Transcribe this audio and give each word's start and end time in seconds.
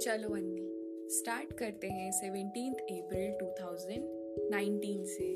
चलो 0.00 0.34
अन्नी 0.34 1.08
स्टार्ट 1.10 1.52
करते 1.52 1.86
हैं 1.86 2.10
सेवनटीन 2.12 2.72
अप्रैल 2.72 3.30
2019 3.38 5.06
से। 5.06 5.28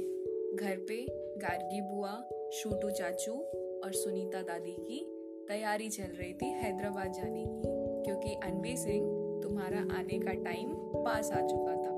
घर 0.54 0.76
पे 0.88 0.96
गार्गी 1.38 1.80
बुआ, 1.80 2.12
शूटू 2.52 2.90
चाचू 2.90 3.32
और 3.84 3.92
सुनीता 3.92 4.42
दादी 4.42 4.72
की 4.72 5.00
तैयारी 5.48 5.88
चल 5.88 6.14
रही 6.20 6.32
थी 6.32 6.46
हैदराबाद 6.46 7.12
जाने 7.12 7.44
की, 7.44 7.62
क्योंकि 8.04 8.34
अनवी 8.44 8.76
सिंह 8.76 9.06
तुम्हारा 9.42 9.80
आने 9.98 10.18
का 10.18 10.32
टाइम 10.32 10.74
पास 10.94 11.30
आ 11.32 11.40
चुका 11.46 11.76
था। 11.76 11.96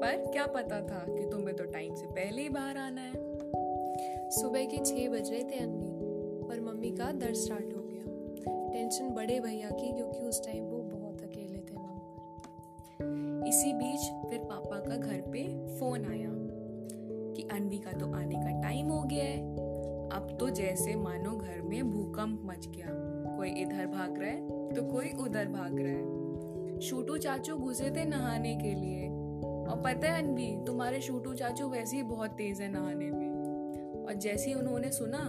पर 0.00 0.30
क्या 0.32 0.46
पता 0.46 0.80
था 0.80 1.04
कि 1.08 1.24
तुम्हें 1.30 1.56
तो 1.56 1.64
टाइम 1.64 1.94
से 1.94 2.06
पहले 2.06 2.42
ही 2.42 2.48
बाहर 2.48 2.76
आना 2.76 3.00
है। 3.00 4.30
सुबह 4.30 4.64
के 4.64 4.84
छः 4.84 5.08
बज 5.08 5.30
रहे 5.30 5.42
थे 5.42 5.58
अन्नी, 5.58 5.92
पर 6.48 6.60
मम्मी 6.60 6.90
का 6.90 7.12
दर्द 7.12 7.34
स्टार्ट 7.34 7.76
हो 7.76 7.82
गया। 7.82 8.02
टेंशन 8.72 9.08
बड़े 9.08 9.40
भैया 9.40 9.70
की, 9.70 9.92
क्योंकि 9.92 10.20
उस 10.20 10.44
टाइम 10.44 10.64
वो 10.64 10.77
इसी 13.48 13.72
बीच 13.72 14.30
फिर 14.30 14.38
पापा 14.40 14.78
का 14.80 14.96
घर 14.96 15.20
पे 15.30 15.42
फ़ोन 15.78 16.04
आया 16.04 16.30
कि 17.34 17.48
अनवी 17.52 17.78
का 17.78 17.92
तो 17.92 18.12
आने 18.12 18.34
का 18.34 18.60
टाइम 18.62 18.88
हो 18.88 19.02
गया 19.02 19.24
है। 19.24 19.38
अब 20.10 20.36
तो 20.40 20.48
जैसे 20.50 20.94
मानो 20.94 21.36
घर 21.36 21.60
में 21.62 21.90
भूकंप 21.90 22.40
मच 22.44 22.66
गया। 22.66 22.86
कोई 23.36 23.50
इधर 23.50 23.86
भाग 23.86 24.18
रहा 24.18 24.30
है 24.30 24.74
तो 24.74 24.82
कोई 24.82 25.10
उधर 25.20 25.48
भाग 25.48 25.78
रहा 25.78 25.92
है। 25.92 26.78
छोटू 26.78 27.16
चाचू 27.16 27.56
घुसे 27.56 27.90
थे 27.90 28.04
नहाने 28.04 28.54
के 28.56 28.74
लिए। 28.74 29.08
और 29.68 29.80
पता 29.84 30.08
है 30.08 30.22
अनवी, 30.22 30.64
तुम्हारे 30.66 31.00
छोटू 31.00 31.34
चाचू 31.34 31.68
वैसे 31.68 31.96
ही 31.96 32.02
बहुत 32.02 32.30
तेज 32.30 32.60
है 32.60 32.72
नहाने 32.72 33.10
में। 33.10 34.04
और 34.06 34.14
जैसे 34.14 34.50
ही 34.50 34.54
उन्होंने 34.54 34.90
सुना 34.90 35.24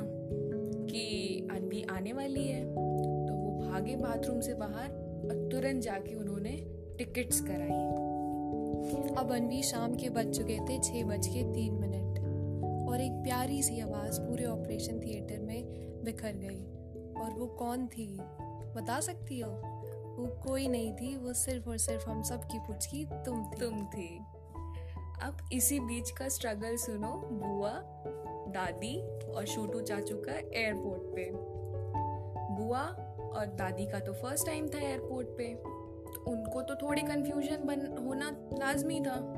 कि 0.92 1.48
अनवी 1.52 1.86
आने 1.90 2.14
वाली 2.14 2.48
है 2.48 2.64
तो 2.66 3.34
वो 3.34 3.58
भागे 3.60 3.96
बाथरूम 3.96 4.40
से 4.40 4.54
बाहर 4.54 4.90
और 5.26 5.48
तुरंत 5.52 5.84
जाके 5.84 6.16
उन्होंने 6.16 6.52
टिकट्स 6.98 7.42
कराई। 7.42 8.09
अब 9.18 9.32
अनवी 9.32 9.64
शाम 9.64 9.96
के 9.96 10.10
बज 10.10 10.38
चुके 10.38 10.60
थे 10.60 10.80
छः 10.80 11.04
बज 11.04 11.28
के 11.28 11.54
तीन 11.54 11.74
मिनट। 11.74 12.20
और 12.90 13.02
एक 13.02 13.12
प्यारी 13.12 13.64
सी 13.64 13.80
आवाज़ 13.80 14.22
पूरे 14.22 14.46
ऑपरेशन 14.46 15.00
थिएटर 15.00 15.40
में 15.40 15.66
बिखर 16.04 16.32
गई। 16.32 16.66
और 17.22 17.32
वो 17.40 17.46
कौन 17.46 17.88
थी? 17.88 18.18
बता 18.76 19.00
सकती 19.00 19.40
हो? 19.40 19.52
वो 20.20 20.44
कोई 20.48 20.68
नहीं 20.68 20.94
थी, 20.94 21.18
वो 21.18 21.34
सिर्फ़ 21.34 21.70
और 21.70 21.78
सिर्फ़ 21.78 22.10
हम 22.10 22.24
सब 22.24 22.44
की 22.44 22.60
पुचकी 22.60 23.06
तुम 23.06 23.52
थी। 23.52 23.60
तुम 23.60 23.86
थी। 23.86 24.20
अब 25.22 25.38
इसी 25.54 25.80
बीच 25.80 26.12
का 26.12 26.30
स्ट्रगल 26.30 26.76
सुनो, 26.76 27.30
बुआ, 27.32 27.72
दादी 28.52 29.02
और 29.26 29.48
छोटू 29.48 29.82
चाचू 29.82 30.18
का 30.18 30.34
एयरपोर्ट 30.34 31.02
पे। 31.02 31.32
बुआ 32.56 32.82
और 33.40 33.46
दादी 33.46 33.86
का 33.86 34.00
तो 34.00 34.14
फ़र्स्ट 34.14 34.46
टाइम 34.46 34.68
था 34.68 34.80
एयरपोर्ट 34.80 35.28
पे। 35.28 35.79
तो 36.16 36.32
उनको 36.32 36.62
तो 36.62 36.76
थोड़ी 36.76 37.02
कंफ्यूजन 37.02 37.58
बन, 37.66 38.06
होना 38.08 38.30
लाजमी 38.54 39.00
था। 39.00 39.34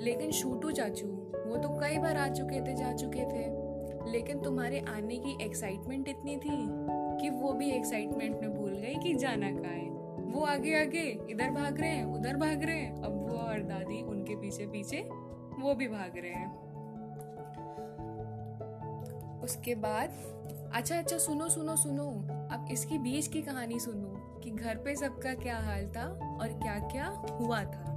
लेकिन 0.00 0.30
शूटू 0.30 0.70
चाचू, 0.70 1.06
वो 1.46 1.56
तो 1.56 1.68
कई 1.68 1.98
बार 1.98 2.16
आ 2.16 2.28
चुके 2.28 2.60
थे, 2.60 2.74
जा 2.74 2.92
चुके 2.92 3.20
थे। 3.20 3.62
लेकिन 4.10 4.40
तुम्हारे 4.40 4.84
आने 4.88 5.16
की 5.16 5.44
एक्साइटमेंट 5.44 6.08
इतनी 6.08 6.36
थी 6.36 6.66
कि 7.20 7.30
वो 7.30 7.52
भी 7.52 7.70
एक्साइटमेंट 7.70 8.40
में 8.40 8.54
भूल 8.54 8.72
गई 8.72 8.94
कि 8.94 9.14
जाना 9.14 9.50
कहाँ 9.50 9.74
है। 9.74 9.90
वो 10.32 10.40
आगे 10.40 10.80
आगे, 10.80 11.18
इधर 11.30 11.50
भाग 11.50 11.80
रहे 11.80 11.90
हैं, 11.90 12.04
उधर 12.04 12.36
भाग 12.36 12.62
रहे 12.62 12.78
हैं। 12.78 13.02
अब 13.02 13.30
वो 13.30 13.36
और 13.36 13.62
दादी 13.62 14.02
उनके 14.02 14.36
पीछे 14.36 14.66
पीछे, 14.66 14.98
वो 15.60 15.74
भी 15.74 15.88
भाग 15.88 16.12
रहे 16.16 16.30
हैं। 16.30 16.72
उसके 19.40 19.74
बाद 19.74 20.10
अच्छा 20.74 20.98
अच्छा 20.98 21.18
सुनो 21.18 21.48
सुनो 21.48 21.76
सुनो। 21.76 22.10
अब 22.54 22.66
इसकी 22.72 22.98
बीच 22.98 23.26
की 23.26 23.42
कहानी 23.42 23.78
सुनो। 23.78 24.11
कि 24.42 24.50
घर 24.50 24.76
पे 24.76 24.96
सबका 24.96 25.34
क्या 25.34 25.56
हाल 25.58 25.86
था 25.96 26.38
और 26.40 26.48
क्या 26.48 26.78
क्या 26.78 27.06
हुआ 27.40 27.64
था। 27.64 27.88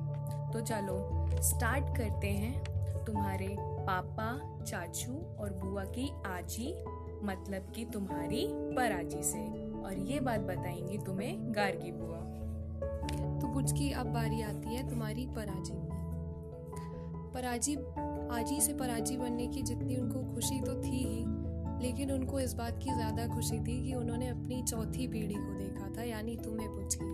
तो 0.53 0.61
चलो 0.61 1.25
स्टार्ट 1.41 1.97
करते 1.97 2.27
हैं 2.27 2.63
तुम्हारे 3.05 3.55
पापा, 3.59 4.63
चाचू 4.63 5.13
और 5.39 5.53
बुआ 5.53 5.83
की 5.83 6.11
आजी 6.25 6.85
मतलब 7.23 7.71
कि 7.75 7.85
तुम्हारी 7.85 8.47
पराजी 8.51 9.23
से। 9.23 9.65
और 9.81 9.97
ये 9.97 10.19
बात 10.19 10.39
बताएँगी 10.39 10.97
तुम्हें 10.97 11.55
गार्गी 11.55 11.91
बुआ। 11.91 12.19
तो 13.41 13.47
कुछ 13.53 13.73
की 13.73 13.91
अब 13.91 14.05
बारी 14.05 14.41
आती 14.41 14.75
है 14.75 14.89
तुम्हारी 14.89 15.27
पराजी 15.27 15.73
पराजी, 17.33 17.75
आजी 18.31 18.61
से 18.61 18.73
पराजी 18.73 19.17
बनने 19.17 19.47
की 19.47 19.61
जितनी 19.61 19.95
उनको 19.95 20.33
खुशी 20.33 20.61
तो 20.61 20.83
थी 20.83 20.97
ही। 20.97 21.25
लेकिन 21.81 22.11
उनको 22.11 22.39
इस 22.39 22.53
बात 22.53 22.77
की 22.77 22.93
ज़्यादा 22.93 23.27
खुशी 23.27 23.59
थी 23.59 23.83
कि 23.83 23.93
उन्होंने 23.95 24.27
अपनी 24.27 24.63
चौथी 24.63 25.07
पीढ़ी 25.07 25.33
को 25.33 25.57
देखा 25.59 25.93
था, 25.97 26.03
यानी 26.03 26.37
तुम्हें 26.37 26.69
पुचकी। 26.69 27.13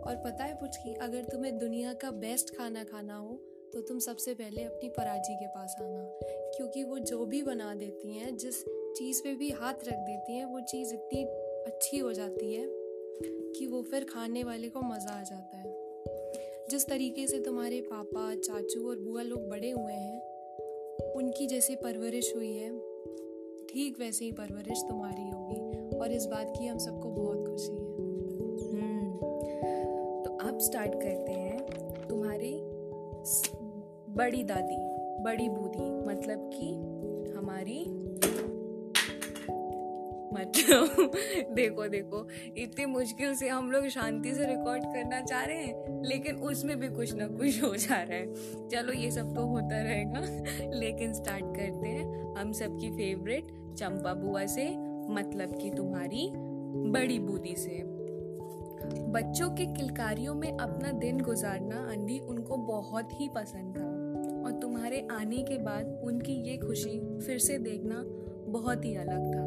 और 0.00 0.16
पता 0.16 0.44
है 0.44 0.54
पुचकी, 0.54 0.94
अगर 0.94 1.24
तुम्हें 1.24 1.58
दुनिया 1.58 1.92
का 1.92 2.10
बेस्ट 2.10 2.56
खाना 2.56 2.84
खाना 2.84 3.16
हो 3.16 3.40
तो 3.72 3.80
तुम 3.80 3.98
सबसे 3.98 4.34
पहले 4.34 4.62
अपनी 4.62 4.88
पराजी 4.88 5.34
के 5.34 5.46
पास 5.46 5.76
आना। 5.80 6.04
क्योंकि 6.56 6.82
वो 6.84 6.98
जो 6.98 7.24
भी 7.26 7.42
बना 7.42 7.74
देती 7.74 8.12
हैं, 8.12 8.36
जिस 8.36 8.62
चीज़ 8.96 9.22
पे 9.22 9.34
भी 9.34 9.50
हाथ 9.50 9.72
रख 9.72 9.94
देती 9.94 10.36
हैं, 10.36 10.44
वो 10.44 10.60
चीज़ 10.60 10.94
इतनी 10.94 11.24
अच्छी 11.66 11.98
हो 11.98 12.12
जाती 12.12 12.54
है 12.54 12.66
कि 13.52 13.66
वो 13.66 13.82
फिर 13.82 14.04
खाने 14.04 14.44
वाले 14.44 14.68
को 14.68 14.80
मज़ा 14.80 15.12
आ 15.12 15.22
जाता 15.22 15.56
है। 15.56 15.74
जिस 16.70 16.86
तरीके 16.88 17.26
से 17.26 17.38
तुम्हारे 17.38 17.80
पापा, 17.80 18.34
चाचू 18.34 18.88
और 18.88 18.98
बुआ 18.98 19.22
लोग 19.22 19.48
बड़े 19.48 19.70
हुए 19.70 19.92
हैं, 19.92 20.20
उनकी 21.12 21.46
जैसे 21.46 21.74
परवरिश 21.74 22.32
हुई 22.36 22.52
है 22.52 22.70
ठीक 23.76 23.98
वैसे 24.00 24.24
ही 24.24 24.32
परवरिश 24.32 24.82
तुम्हारी 24.88 25.30
होगी 25.30 25.98
और 25.98 26.12
इस 26.12 26.26
बात 26.26 26.54
की 26.58 26.66
हम 26.66 26.78
सबको 26.78 27.08
बहुत 27.08 27.48
खुशी 27.48 27.72
है। 28.76 29.04
तो 30.22 30.30
अब 30.48 30.58
स्टार्ट 30.58 30.94
करते 30.94 31.32
हैं 31.32 31.66
तुम्हारी 32.08 32.60
बड़ी 34.14 34.42
दादी, 34.42 34.76
बड़ी 35.22 35.48
बूदी 35.48 35.90
मतलब 36.06 36.50
कि 36.54 36.72
हमारी 37.30 37.84
मतलब 40.36 41.12
देखो 41.54 41.88
देखो 41.88 42.28
इतनी 42.56 42.86
मुश्किल 42.86 43.34
से 43.34 43.48
हम 43.48 43.70
लोग 43.70 43.88
शांति 43.88 44.34
से 44.34 44.46
रिकॉर्ड 44.46 44.84
करना 44.84 45.20
चाह 45.20 45.44
रहे 45.44 45.56
हैं 45.56 46.02
लेकिन 46.04 46.36
उसमें 46.36 46.80
भी 46.80 46.88
कुछ 46.88 47.14
ना 47.14 47.26
कुछ 47.26 47.62
हो 47.62 47.76
जा 47.76 48.02
रहा 48.02 48.18
है। 48.18 48.34
चलो 48.68 48.92
ये 48.92 49.10
सब 49.10 49.34
तो 49.34 49.46
होता 49.46 49.82
रहेगा 49.82 50.20
लेकिन 50.80 51.12
स्टार्ट 51.14 51.44
करते 51.44 51.88
हैं 51.88 52.34
हम 52.38 52.52
सबकी 52.52 52.90
फेवरेट 52.90 53.46
चंपा 53.78 54.14
बुआ 54.14 54.46
से 54.46 54.68
मतलब 55.12 55.58
कि 55.62 55.70
तुम्हारी 55.70 56.30
बड़ी 56.90 57.18
बूदी 57.18 57.54
से। 57.56 57.82
बच्चों 58.86 59.50
के 59.50 59.66
किलकारियों 59.66 60.34
में 60.34 60.58
अपना 60.58 60.90
दिन 60.90 61.20
गुजारना 61.20 61.76
अंधी 61.90 62.18
उनको 62.18 62.56
बहुत 62.56 63.20
ही 63.20 63.28
पसंद 63.28 63.76
था 63.76 63.86
और 64.44 64.60
तुम्हारे 64.60 65.08
आने 65.10 65.36
के 65.36 65.58
बाद 65.58 66.00
उनकी 66.04 66.32
ये 66.32 66.56
खुशी 66.56 67.18
फिर 67.26 67.38
से 67.38 67.58
देखना 67.58 68.02
बहुत 68.52 68.84
ही 68.84 68.94
अलग 68.94 69.34
था। 69.34 69.45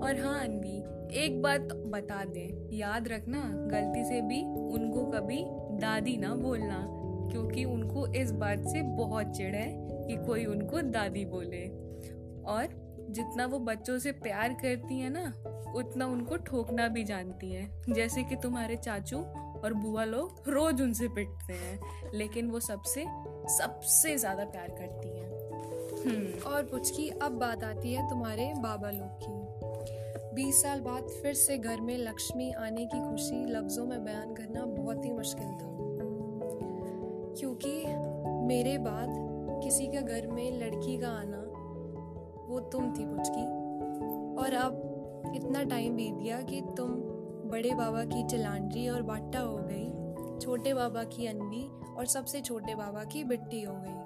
और 0.00 0.20
हाँ 0.20 0.40
अनवी, 0.40 0.76
एक 1.24 1.42
बात 1.42 1.60
बता 1.60 2.24
दे। 2.24 2.68
याद 2.72 3.08
रखना, 3.08 3.40
गलती 3.44 4.04
से 4.04 4.20
भी 4.20 4.42
उनको 4.74 5.04
कभी 5.04 5.44
दादी 5.80 6.16
ना 6.16 6.34
बोलना, 6.34 6.86
क्योंकि 7.32 7.64
उनको 7.64 8.06
इस 8.06 8.32
बात 8.32 8.58
से 8.58 8.82
बहुत 8.82 9.26
चिड़ 9.26 9.54
है 9.54 9.68
कि 10.06 10.16
कोई 10.26 10.44
उनको 10.44 10.80
दादी 10.80 11.24
बोले। 11.24 11.66
और 12.44 12.68
जितना 13.10 13.46
वो 13.46 13.58
बच्चों 13.58 13.98
से 13.98 14.12
प्यार 14.12 14.52
करती 14.52 14.98
है 14.98 15.08
ना, 15.10 15.32
उतना 15.76 16.06
उनको 16.06 16.36
ठोकना 16.36 16.88
भी 16.88 17.04
जानती 17.04 17.52
है। 17.52 17.82
जैसे 17.90 18.22
कि 18.22 18.36
तुम्हारे 18.36 18.76
चाचू 18.76 19.18
और 19.58 19.74
बुआ 19.74 20.04
लोग 20.04 20.44
रोज 20.48 20.82
उनसे 20.82 21.08
पिटते 21.08 21.52
हैं, 21.52 21.80
लेकिन 22.14 22.50
वो 22.50 22.60
सबसे 22.60 23.04
सबसे 23.48 24.16
ज़्यादा 24.18 24.44
प्यार 24.44 24.68
करती 24.68 25.08
हैं। 25.08 25.28
हम्म। 25.98 26.52
और 26.52 26.62
पुचकी 26.62 27.08
अब 27.08 27.32
बात 27.32 27.64
आती 27.64 27.92
है 27.92 28.10
तुम्हारे 28.10 28.52
बाबा 28.56 28.90
लोग 28.90 29.18
की। 29.22 29.37
बीस 30.34 30.62
साल 30.62 30.80
बाद 30.80 31.02
फिर 31.02 31.34
से 31.34 31.58
घर 31.58 31.80
में 31.80 31.98
लक्ष्मी 31.98 32.50
आने 32.50 32.86
की 32.86 33.10
खुशी 33.10 33.46
लफ्ज़ों 33.46 33.86
में 33.86 34.04
बयान 34.04 34.34
करना 34.34 34.64
बहुत 34.64 35.04
ही 35.04 35.12
मुश्किल 35.12 35.46
था। 35.46 35.78
क्योंकि 37.38 37.84
मेरे 38.46 38.78
बाद 38.78 39.08
किसी 39.64 39.86
के 39.86 39.98
घर 39.98 40.26
में 40.26 40.60
लड़की 40.60 40.98
का 40.98 41.08
आना, 41.08 41.38
वो 42.46 42.60
तुम 42.60 42.92
थी 42.92 43.06
पुचकी। 43.06 43.46
और 44.42 44.54
अब 44.54 44.84
इतना 45.36 45.62
टाइम 45.62 45.96
बीत 45.96 46.14
गया 46.14 46.40
कि 46.40 46.60
तुम 46.76 46.88
बड़े 47.50 47.74
बाबा 47.74 48.04
की 48.04 48.26
चिलांड्री 48.26 48.88
और 48.88 49.02
बाट्टा 49.02 49.40
हो 49.40 49.58
गई, 49.60 49.90
छोटे 50.38 50.74
बाबा 50.74 51.04
की 51.04 51.26
अनबी 51.26 51.94
और 51.94 52.06
सबसे 52.06 52.40
छोटे 52.40 52.74
बाबा 52.74 53.04
की 53.04 53.24
बिट्टी 53.24 53.62
हो 53.62 53.74
गई। 53.76 53.98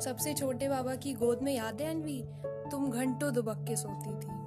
सबसे 0.00 0.34
छोटे 0.34 0.68
बाबा 0.68 0.94
की 0.94 1.14
गोद 1.14 1.42
में 1.42 1.54
याद 1.54 1.80
है 1.80 1.90
अनवी? 1.90 2.24
तुम 2.70 2.90
घंटों 2.90 3.34
दुबक 3.34 3.64
के 3.68 3.76
सोती 3.76 4.10
थी। 4.10 4.45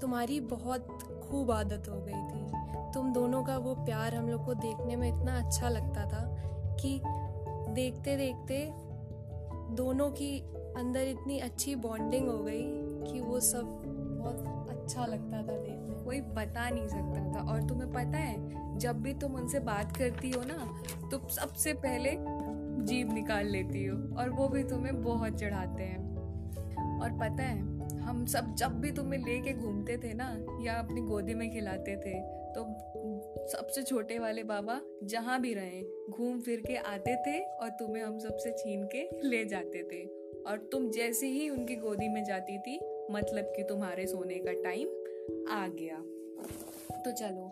तुम्हारी 0.00 0.40
बहुत 0.40 0.86
खूब 1.22 1.50
आदत 1.50 1.88
हो 1.88 2.00
गई 2.00 2.12
थी। 2.12 2.92
तुम 2.92 3.12
दोनों 3.12 3.42
का 3.44 3.56
वो 3.58 3.74
प्यार 3.74 4.14
हम 4.14 4.28
लोग 4.28 4.44
को 4.46 4.54
देखने 4.54 4.96
में 4.96 5.08
इतना 5.08 5.36
अच्छा 5.38 5.68
लगता 5.68 6.04
था 6.06 6.24
कि 6.76 7.00
देखते 7.74 8.16
देखते 8.16 8.64
दोनों 9.76 10.10
की 10.10 10.38
अंदर 10.76 11.00
इतनी 11.00 11.38
अच्छी 11.38 11.74
बॉन्डिंग 11.74 12.28
हो 12.28 12.38
गई 12.38 12.62
कि 13.12 13.20
वो 13.20 13.40
सब 13.40 13.82
बहुत 14.18 14.70
अच्छा 14.70 15.04
लगता 15.06 15.36
था 15.38 15.56
देखने। 15.58 16.04
कोई 16.04 16.20
बता 16.20 16.68
नहीं 16.70 16.88
सकता 16.88 17.32
था। 17.32 17.52
और 17.52 17.62
तुम्हें 17.62 17.92
पता 17.92 18.18
है, 18.18 18.78
जब 18.78 19.02
भी 19.02 19.14
तुम 19.14 19.34
उनसे 19.34 19.60
बात 19.60 19.96
करती 19.96 20.30
हो 20.30 20.42
ना 20.46 21.08
तो 21.08 21.28
सबसे 21.28 21.72
पहले 21.72 22.16
जीभ 22.84 23.12
निकाल 23.12 23.46
लेती 23.46 23.84
हो 23.84 23.96
और 24.16 24.30
वो 24.30 24.48
भी 24.48 24.62
तुम्हें 24.64 25.02
बहुत 25.02 25.38
चढ़ाते 25.38 25.82
हैं। 25.82 26.98
और 27.00 27.12
पता 27.12 27.42
है 27.42 27.79
हम 28.10 28.24
सब 28.26 28.54
जब 28.54 28.72
भी 28.72 28.90
तुम्हें 28.92 29.18
लेके 29.20 29.52
घूमते 29.52 29.96
थे 29.96 30.12
ना, 30.14 30.46
या 30.62 30.74
अपनी 30.74 31.00
गोदी 31.00 31.34
में 31.34 31.50
खिलाते 31.50 31.96
थे 31.96 32.14
तो 32.54 32.64
सबसे 33.48 33.82
छोटे 33.82 34.18
वाले 34.18 34.42
बाबा 34.42 34.80
जहाँ 35.02 35.40
भी 35.40 35.54
रहे, 35.54 35.82
घूम 36.10 36.40
फिर 36.40 36.60
के 36.60 36.76
आते 36.76 37.14
थे 37.16 37.38
और 37.40 37.68
तुम्हें 37.68 38.02
हम 38.04 38.18
सबसे 38.18 38.50
छीन 38.50 38.84
के 38.84 39.28
ले 39.28 39.44
जाते 39.44 39.82
थे। 39.82 40.02
और 40.42 40.58
तुम 40.72 40.90
जैसे 40.90 41.26
ही 41.26 41.48
उनकी 41.50 41.76
गोदी 41.76 42.08
में 42.08 42.24
जाती 42.24 42.58
थी 42.58 42.78
मतलब 43.10 43.52
कि 43.56 43.62
तुम्हारे 43.62 44.06
सोने 44.06 44.38
का 44.38 44.52
टाइम 44.52 44.88
आ 45.50 45.66
गया। 45.68 46.02
तो 47.00 47.12
चलो, 47.12 47.50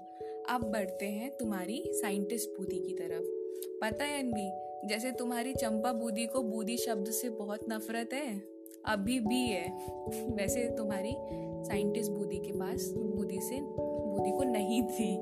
अब 0.49 0.71
बढ़ते 0.73 1.07
हैं 1.07 1.31
तुम्हारी 1.31 1.83
साइंटिस्ट 1.87 2.59
बूदी 2.59 2.81
की 2.81 2.93
तरफ़। 2.93 3.25
पता 3.83 4.05
है 4.05 4.23
अनबी 4.23 4.51
जैसे 4.89 5.13
तुम्हारी 5.13 5.55
चंपा 5.55 5.93
बूदी 5.93 6.27
को 6.27 6.43
बूदी 6.43 6.77
शब्द 6.77 7.11
से 7.11 7.31
बहुत 7.31 7.69
नफरत 7.69 8.13
है? 8.13 8.58
अभी 8.87 9.21
भी 9.21 9.47
है। 9.47 9.69
वैसे 10.31 10.65
तुम्हारी 10.77 11.17
साइंटिस्ट 11.65 12.13
बूदी 12.13 12.39
के 12.39 12.53
पास 12.53 12.93
बूदी 12.97 13.41
से 13.41 13.61
बूदी 13.61 14.31
को 14.31 14.43
नहीं 14.43 14.83
थी। 14.83 15.17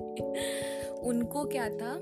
उनको 1.09 1.45
क्या 1.45 1.69
था 1.69 1.97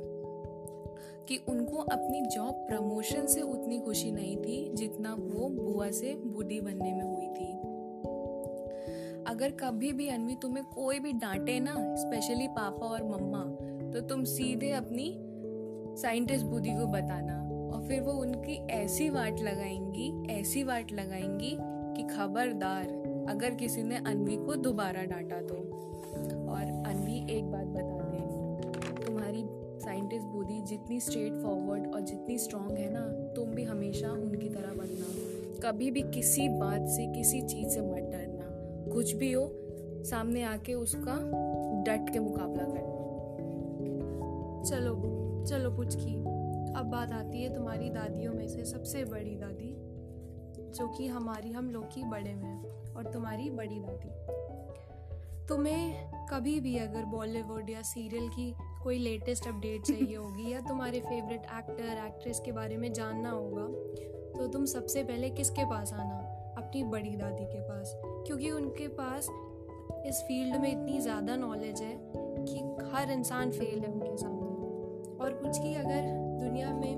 कि 1.29 1.41
उनको 1.49 1.77
अपनी 1.77 2.21
जॉब 2.27 2.55
प्रमोशन 2.55 3.27
से 3.27 3.41
उतनी 3.41 3.79
खुशी 3.79 4.11
नहीं 4.12 4.37
थी 4.37 4.73
जितना 4.75 5.15
वो 5.15 5.49
बुआ 5.49 5.91
से 5.91 6.15
बूढ़ी 6.15 6.61
बनने 6.61 6.93
में 6.93 7.03
हुई 7.03 7.27
थी। 7.27 7.53
अगर 9.27 9.50
कभी 9.50 9.93
भी 9.93 10.09
अनवी 10.09 10.35
तुम्हें 10.35 10.65
कोई 10.65 10.99
भी 10.99 11.12
डांटे 11.12 11.61
ना 11.61 11.75
स्पेशली 11.95 12.49
पापा 12.49 12.87
और 12.87 13.05
मम्मा 13.05 13.45
तो 13.93 14.00
तुम 14.00 14.25
सीधे 14.25 14.71
अपनी 14.71 15.15
साइंटिस्ट 16.03 16.47
बूढ़ी 16.47 16.71
को 16.71 16.87
बताना। 16.87 17.44
फिर 17.89 18.01
वो 18.01 18.13
उनकी 18.13 18.67
ऐसी 18.67 19.11
वाट 19.11 19.41
लगाएँगी, 19.41 20.27
ऐसी 20.31 20.65
वाट 20.65 20.93
लगाएँगी 20.93 21.59
कि 21.97 22.03
खबरदार 22.03 22.87
अगर 23.29 23.51
किसी 23.51 23.83
ने 23.83 23.97
अनवी 23.97 24.37
को 24.37 24.55
दोबारा 24.55 25.05
डांटा 25.05 25.41
तो। 25.41 25.55
और 26.49 26.63
अनवी, 26.87 27.37
एक 27.39 27.45
बात 27.45 27.67
बता 27.67 27.83
दें 27.83 28.25
तुम्हारी 29.07 29.45
साइंटिस्ट 29.81 30.27
बूदी 30.27 30.61
जितनी 30.61 31.01
स्ट्रेट 31.01 31.33
फॉरवर्ड 31.33 31.95
और 31.95 32.01
जितनी 32.01 32.39
स्ट्रांग 32.39 32.71
है 32.71 32.93
ना, 32.93 33.01
तुम 33.35 33.49
भी 33.49 33.65
हमेशा 33.65 34.11
उनकी 34.11 34.49
तरह 34.49 34.75
बनना। 34.75 35.35
कभी 35.69 35.91
भी 35.91 36.03
किसी 36.03 36.49
बात 36.49 36.89
से, 36.89 37.07
किसी 37.07 37.43
चीज़ 37.43 37.69
से 37.69 37.81
मत 37.81 37.97
डरना। 37.97 38.45
कुछ 38.93 39.13
भी 39.13 39.33
हो, 39.33 39.51
सामने 40.05 40.43
आके 40.43 40.75
उसका 40.75 41.17
डट 41.83 42.13
के 42.13 42.19
मुकाबला 42.19 42.65
करना। 42.65 42.95
चलो 44.63 45.15
चलो 45.45 45.71
पुचकी। 45.71 46.34
अब 46.76 46.87
बात 46.87 47.12
आती 47.12 47.43
है 47.43 47.55
तुम्हारी 47.55 47.91
दादियों 47.91 48.35
में 48.35 48.49
से 48.49 48.65
सबसे 48.65 49.05
बड़ी 49.05 49.37
दादी 49.37 49.75
जो 50.71 50.88
कि 50.88 51.06
हमारी 51.06 51.53
हम 51.53 51.71
लोग 51.71 51.85
की 51.85 52.05
बड़े 52.05 52.35
में 52.35 52.49
है 52.49 52.62
और 52.97 53.12
तुम्हारी 53.12 53.50
बड़ी 53.50 53.81
दादी। 53.81 54.11
तुम्हें 55.47 56.11
कभी 56.26 56.61
भी 56.61 56.79
अगर 56.79 57.05
बॉलीवुड 57.05 57.71
या 57.71 57.82
सीरियल 57.82 58.29
की 58.29 58.55
कोई 58.82 58.99
लेटेस्ट 58.99 59.49
अपडेट 59.49 59.82
चाहिए 59.87 60.17
होगी 60.17 60.53
या 60.53 60.61
तुम्हारे 60.61 61.00
फेवरेट 61.00 61.41
एक्टर 61.41 62.06
एक्ट्रेस 62.06 62.41
के 62.41 62.53
बारे 62.53 62.76
में 62.76 62.93
जानना 62.93 63.31
होगा 63.31 63.67
तो 64.38 64.47
तुम 64.47 64.65
सबसे 64.65 65.05
पहले 65.05 65.31
किसके 65.31 65.65
पास 65.65 65.93
आना? 65.93 66.19
अपनी 66.59 66.85
बड़ी 66.85 67.17
दादी 67.17 67.44
के 67.44 67.61
पास। 67.61 67.94
क्योंकि 68.05 68.50
उनके 68.50 68.88
पास 68.88 69.29
इस 70.06 70.25
फ़ील्ड 70.29 70.56
में 70.56 70.73
इतनी 70.73 71.00
ज़्यादा 71.00 71.37
नॉलेज 71.37 71.82
है 71.82 71.99
कि 72.17 72.87
हर 72.93 73.11
इंसान 73.11 73.50
फेल 73.50 73.79
है 73.79 73.88
उनके 73.88 74.17
सामने। 74.17 74.47
और 75.25 75.32
कुछ 75.32 75.59
की 75.59 75.75
अगर 75.75 76.24
दुनिया 76.44 76.70
में 76.70 76.94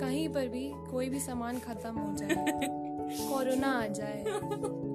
कहीं 0.00 0.28
पर 0.28 0.48
भी 0.48 0.72
कोई 0.90 1.08
भी 1.08 1.20
सामान 1.20 1.58
ख़त्म 1.58 1.98
हो 1.98 2.16
जाए 2.16 2.34
कोरोना 3.28 3.82
आ 3.82 3.86
जाए 3.86 4.24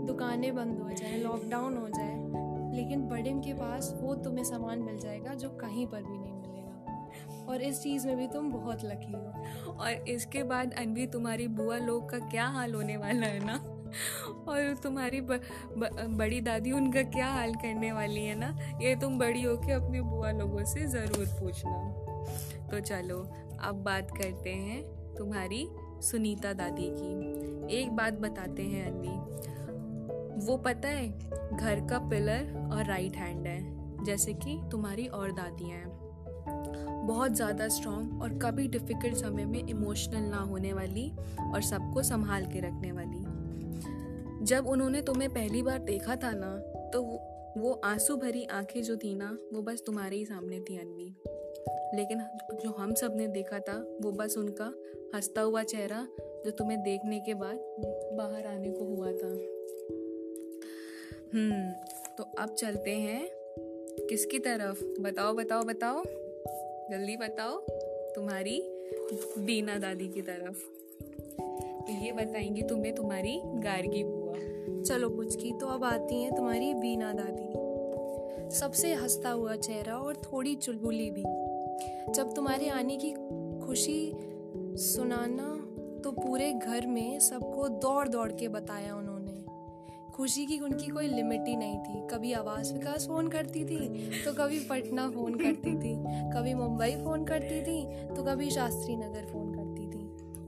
दुकानें 0.08 0.56
बंद 0.56 0.80
हो 0.80 0.90
जाए 0.90 1.18
लॉकडाउन 1.18 1.78
हो 1.78 1.90
जाए 1.90 2.18
लेकिन 2.76 3.08
बड़िम 3.08 3.40
के 3.40 3.54
पास 3.54 3.98
वो 4.02 4.16
तुम्हें 4.16 4.44
सामान 4.44 4.80
मिल 4.80 5.00
जाएगा 5.00 5.34
जो 5.34 5.50
कहीं 5.50 5.88
पर 5.88 6.04
भी 6.04 6.18
नहीं 6.18 6.34
मिलेगा। 6.34 7.48
और 7.50 7.62
इस 7.62 7.82
चीज़ 7.84 8.08
में 8.08 8.18
भी 8.18 8.28
तुम 8.28 8.52
बहुत 8.52 8.84
लकी 8.86 9.12
हो। 9.12 9.74
और 9.74 9.92
इसके 9.92 10.44
बाद 10.44 10.74
अनवी 10.74 11.08
तुम्हारी 11.08 11.48
बुआ 11.48 11.78
लोग 11.78 12.10
का 12.10 12.20
क्या 12.20 12.46
हाल 12.46 12.74
होने 12.74 12.98
वाला 12.98 13.28
है 13.28 13.46
ना? 13.46 13.54
और 14.52 14.76
तुम्हारी 14.84 15.22
ब, 15.22 15.40
ब, 15.78 15.90
बड़ी 16.18 16.42
दादी 16.42 16.72
उनका 16.72 17.02
क्या 17.02 17.28
हाल 17.28 17.56
करने 17.56 17.92
वाली 17.92 18.26
है 18.26 18.36
ना? 18.36 18.58
ये 18.82 18.96
तुम 18.96 19.20
बड़ी 19.20 19.42
होके 19.42 19.72
अपनी 19.72 20.02
बुआ 20.02 20.32
लोगों 20.32 20.66
से 20.66 20.86
ज़रूर 20.88 21.26
पूछना। 21.26 22.04
तो 22.72 22.80
चलो, 22.80 23.18
अब 23.60 23.84
बात 23.84 24.12
करते 24.12 24.50
हैं 24.50 24.82
तुम्हारी 25.16 25.68
सुनीता 26.02 26.54
दादी 26.54 26.90
की। 26.92 27.76
एक 27.76 27.92
बात 27.92 28.14
बताते 28.14 28.64
हैं 28.64 28.86
अनवी 28.88 29.16
वो 30.46 30.58
पता 30.58 30.88
है, 30.88 31.08
घर 31.58 31.88
का 31.90 32.00
पिलर 32.00 32.70
और 32.74 32.86
राइट 32.86 33.16
हैंड 33.16 33.48
है, 33.48 34.04
जैसे 34.06 34.34
कि 34.34 34.60
तुम्हारी 34.72 35.08
और 35.08 35.32
दादियाँ 35.32 35.78
हैं। 35.80 37.06
बहुत 37.08 37.32
ज़्यादा 37.32 37.68
स्ट्रॉन्ग 37.68 38.22
और 38.22 38.38
कभी 38.38 38.68
डिफ़िकल्ट 38.68 39.16
समय 39.16 39.46
में 39.46 39.68
इमोशनल 39.68 40.24
ना 40.24 40.38
होने 40.38 40.74
वाली 40.74 41.12
और 41.54 41.62
सबको 41.62 42.04
संभाल 42.04 42.46
के 42.46 42.60
रखने 42.60 42.92
वाली। 42.92 44.46
जब 44.46 44.68
उन्होंने 44.68 45.02
तुम्हें 45.02 45.30
पहली 45.30 45.62
बार 45.62 45.80
देखा 45.80 46.16
था 46.16 46.32
ना 46.32 46.56
तो 46.94 47.02
वो 47.58 47.72
आँसू 47.86 48.16
भरी 48.18 48.44
आँखें 48.46 48.82
जो 48.84 48.98
थी 48.98 49.16
ना, 49.16 49.38
वो 49.54 49.62
बस 49.62 49.84
तुम्हारे 49.86 50.18
ही 50.18 50.26
सामने 50.26 50.60
थी 50.60 50.78
अनवी 50.78 51.14
लेकिन 51.94 52.22
जो 52.64 52.70
हम 52.70 52.94
सबने 52.94 53.28
देखा 53.28 53.60
था, 53.60 53.98
वो 54.02 54.12
बस 54.12 54.38
उनका 54.38 54.74
हंसता 55.16 55.42
हुआ 55.42 55.64
चेहरा 55.64 56.08
जो 56.46 56.52
तुम्हें 56.52 56.84
देखने 56.84 57.20
के 57.20 57.34
बाद 57.34 57.60
बाहर 58.14 58.48
आने 58.48 58.72
को 58.72 58.86
हुआ 58.86 59.12
था। 59.12 59.58
हम्म 61.34 61.72
तो 62.18 62.24
अब 62.40 62.50
चलते 62.50 62.92
हैं 62.92 63.30
किसकी 64.10 64.40
तरफ़? 64.40 65.02
बताओ 65.02 65.34
बताओ 65.34 65.64
बताओ। 65.64 66.04
जल्दी 66.92 67.18
बताओ 67.18 67.60
तुम्हारी 68.16 68.64
बीना 69.38 69.78
दादी 69.78 70.08
की 70.08 70.22
तरफ़। 70.22 70.64
तो 71.88 72.06
ये 72.06 72.12
बताएँगी 72.12 72.62
तुम्हें 72.62 72.96
तुम्हारी 72.96 73.42
गार्गी 73.46 74.04
बुआ। 74.04 74.34
चलो 74.84 75.10
पुचकी 75.10 75.52
तो 75.52 75.66
अब 75.66 75.84
आती 75.84 76.22
हैं 76.22 76.36
तुम्हारी 76.36 76.74
बीना 76.74 77.14
दादी। 77.14 77.68
सबसे 78.56 78.94
हंसता 78.94 79.30
हुआ 79.30 79.56
चेहरा 79.56 79.98
और 79.98 80.16
थोड़ी 80.16 80.56
चुलबुली 80.56 81.12
भी। 81.12 81.47
जब 82.10 82.34
तुम्हारे 82.36 82.70
आने 82.70 82.98
की 82.98 83.12
खुशी 83.66 84.12
सुनाना 84.78 85.54
तो 86.04 86.12
पूरे 86.12 86.52
घर 86.54 86.86
में 86.88 87.20
सबको 87.20 87.68
दौड़ 87.68 88.08
दौड़ 88.08 88.32
के 88.32 88.48
बताया 88.48 88.96
उन्होंने। 88.96 89.26
खुशी 90.14 90.46
की 90.46 90.60
उनकी 90.60 90.88
कोई 90.88 91.08
लिमिट 91.08 91.48
ही 91.48 91.56
नहीं 91.56 91.78
थी। 91.80 92.08
कभी 92.08 92.34
आवास 92.34 92.72
विकास 92.74 93.08
फ़ोन 93.08 93.28
करती 93.28 93.64
थी 93.66 93.88
तो 94.26 94.34
कभी 94.34 94.60
पटना 94.60 95.10
फ़ोन 95.10 95.36
करती 95.36 95.74
थी। 95.76 95.96
कभी 96.34 96.54
मुंबई 96.54 96.92
फ़ोन 97.04 97.26
करती 97.26 97.62
थी 97.62 98.08
तो 98.16 98.24
कभी 98.24 98.50
शास्त्री 98.50 98.96
नगर 98.96 99.26
फ़ोन 99.26 99.54
करती 99.54 99.88
थी। 99.88 100.06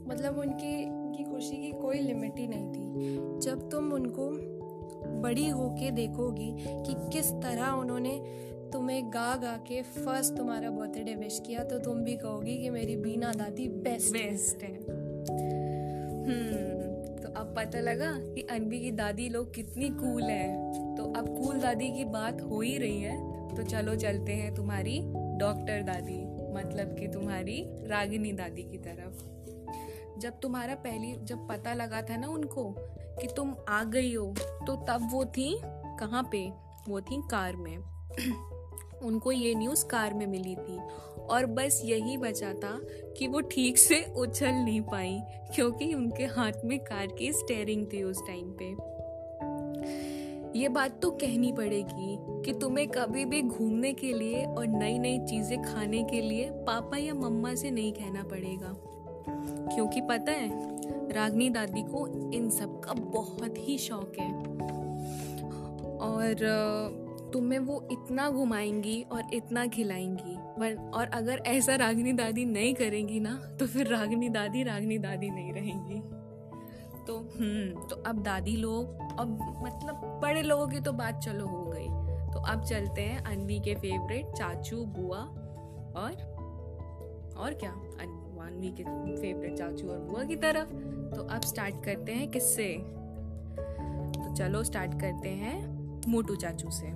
मतलब 0.09 0.39
उनकी 0.39 0.75
उनकी 0.85 1.23
खुशी 1.23 1.57
की 1.57 1.71
कोई 1.71 1.99
लिमिट 1.99 2.39
ही 2.39 2.47
नहीं 2.47 2.67
थी। 2.67 3.39
जब 3.39 3.69
तुम 3.69 3.93
उनको 3.93 4.29
बड़ी 5.21 5.47
होके 5.49 5.91
देखोगी 5.91 6.51
कि 6.59 6.93
किस 7.13 7.31
तरह 7.33 7.71
उन्होंने 7.71 8.11
तुम्हें 8.73 9.09
गा 9.09 9.35
गा 9.35 9.55
के 9.67 9.81
फ़र्स्ट 9.81 10.35
तुम्हारा 10.37 10.69
बर्थडे 10.69 11.15
विश 11.15 11.41
किया 11.47 11.63
तो 11.63 11.79
तुम 11.79 12.01
भी 12.03 12.15
कहोगी 12.17 12.57
कि 12.57 12.69
मेरी 12.69 12.95
बीना 12.95 13.31
दादी 13.31 13.67
बेस्ट 13.67 14.13
बेस्ट 14.13 14.63
है। 14.63 14.73
हम्म 16.25 16.67
तो 17.23 17.33
अब 17.39 17.53
पता 17.57 17.79
लगा 17.79 18.11
कि 18.11 18.41
अनबी 18.41 18.79
की 18.79 18.91
दादी 18.91 19.29
लोग 19.29 19.53
कितनी 19.53 19.89
कूल 19.89 20.23
है। 20.23 20.95
तो 20.95 21.03
अब 21.13 21.29
कूल 21.37 21.59
दादी 21.59 21.89
की 21.89 22.05
बात 22.05 22.41
हो 22.41 22.61
ही 22.61 22.77
रही 22.77 23.01
है 23.01 23.17
तो 23.55 23.63
चलो 23.63 23.95
चलते 23.95 24.33
हैं 24.33 24.53
तुम्हारी 24.55 24.99
डॉक्टर 25.39 25.81
दादी 25.83 26.19
मतलब 26.53 26.95
कि 26.99 27.07
तुम्हारी 27.07 27.61
रागिनी 27.87 28.31
दादी 28.33 28.63
की 28.63 28.77
तरफ़। 28.77 30.19
जब 30.19 30.39
तुम्हारा 30.39 30.75
पहली 30.75 31.15
जब 31.23 31.47
पता 31.47 31.73
लगा 31.73 32.01
था 32.01 32.17
ना 32.17 32.27
उनको 32.27 32.63
कि 33.21 33.27
तुम 33.27 33.55
आ 33.69 33.83
गई 33.83 34.13
हो 34.15 34.33
तो 34.67 34.75
तब 34.89 35.09
वो 35.11 35.25
थी 35.25 35.59
कहाँ 35.99 36.23
पे? 36.31 36.47
वो 36.89 37.01
थी 37.01 37.21
कार 37.31 37.55
में। 37.55 37.77
उनको 39.03 39.31
ये 39.31 39.55
न्यूज़ 39.55 39.85
कार 39.85 40.13
में 40.13 40.27
मिली 40.27 40.55
थी। 40.55 40.79
और 41.29 41.45
बस 41.45 41.81
यही 41.85 42.17
बचा 42.17 42.53
था 42.53 42.81
कि 43.17 43.27
वो 43.27 43.41
ठीक 43.41 43.77
से 43.77 44.13
उछल 44.17 44.51
नहीं 44.51 44.81
पाई, 44.81 45.21
क्योंकि 45.55 45.93
उनके 45.93 46.23
हाथ 46.25 46.51
में 46.65 46.79
कार 46.79 47.07
की 47.07 47.33
स्टेयरिंग 47.33 47.87
थी 47.93 48.03
उस 48.03 48.21
टाइम 48.27 48.53
पे। 48.61 48.99
ये 50.59 50.69
बात 50.69 51.01
तो 51.01 51.11
कहनी 51.11 51.51
पड़ेगी 51.51 52.17
कि 52.45 52.53
तुम्हें 52.59 52.87
कभी 52.87 53.25
भी 53.25 53.41
घूमने 53.41 53.93
के 53.93 54.13
लिए 54.13 54.45
और 54.45 54.67
नई 54.67 54.99
नई 54.99 55.19
चीज़ें 55.19 55.61
खाने 55.61 56.03
के 56.03 56.21
लिए 56.21 56.49
पापा 56.51 56.97
या 56.97 57.13
मम्मा 57.13 57.55
से 57.55 57.71
नहीं 57.71 57.93
कहना 57.93 58.23
पड़ेगा। 58.23 58.75
क्योंकि 59.75 60.01
पता 60.01 60.31
है, 60.31 60.49
रागनी 61.11 61.49
दादी 61.49 61.81
को 61.81 62.31
इन 62.31 62.49
सब 62.49 62.79
का 62.79 62.93
बहुत 62.93 63.53
ही 63.57 63.77
शौक 63.77 64.13
है। 64.19 64.33
और 65.97 66.35
तुम्हें 67.33 67.59
वो 67.59 67.87
इतना 67.91 68.29
घुमाएँगी 68.29 69.01
और 69.11 69.33
इतना 69.33 69.65
खिलाएँगी। 69.67 70.35
और 70.91 71.09
अगर 71.13 71.37
ऐसा 71.37 71.75
रागनी 71.75 72.13
दादी 72.13 72.45
नहीं 72.45 72.73
करेंगी 72.73 73.19
ना 73.19 73.33
तो 73.59 73.67
फिर 73.67 73.87
रागनी 73.87 74.29
दादी 74.29 74.63
रागनी 74.63 74.97
दादी 74.97 75.29
नहीं 75.29 75.53
रहेंगी। 75.53 75.99
तो 77.07 77.17
हम्म 77.17 77.87
तो 77.87 77.95
अब 77.95 78.23
दादी 78.23 78.55
लोग, 78.55 78.97
अब 79.19 79.29
मतलब 79.63 80.19
बड़े 80.23 80.41
लोगों 80.41 80.67
की 80.67 80.79
तो 80.79 80.91
बात 80.93 81.19
चलो 81.19 81.47
हो 81.47 81.63
गई। 81.65 81.87
तो 82.33 82.39
अब 82.39 82.63
चलते 82.63 83.01
हैं 83.01 83.23
अनवी 83.23 83.59
के 83.59 83.75
फेवरेट 83.75 84.25
चाचू, 84.25 84.85
बुआ 84.85 85.21
और 85.95 86.27
और 87.37 87.53
क्या? 87.53 87.71
अनवी 88.49 88.69
के 88.71 88.83
फेवरेट 89.21 89.57
चाचू 89.57 89.87
और 89.89 89.99
बुआ 89.99 90.23
की 90.23 90.35
तरफ़। 90.35 90.69
तो 91.15 91.23
अब 91.23 91.41
स्टार्ट 91.41 91.83
करते 91.83 92.11
हैं 92.11 92.29
किससे? 92.31 92.73
तो 94.13 94.35
चलो 94.35 94.63
स्टार्ट 94.63 94.91
करते 94.91 95.29
हैं 95.29 95.57
मोटू 96.07 96.35
चाचू 96.35 96.69
से। 96.69 96.87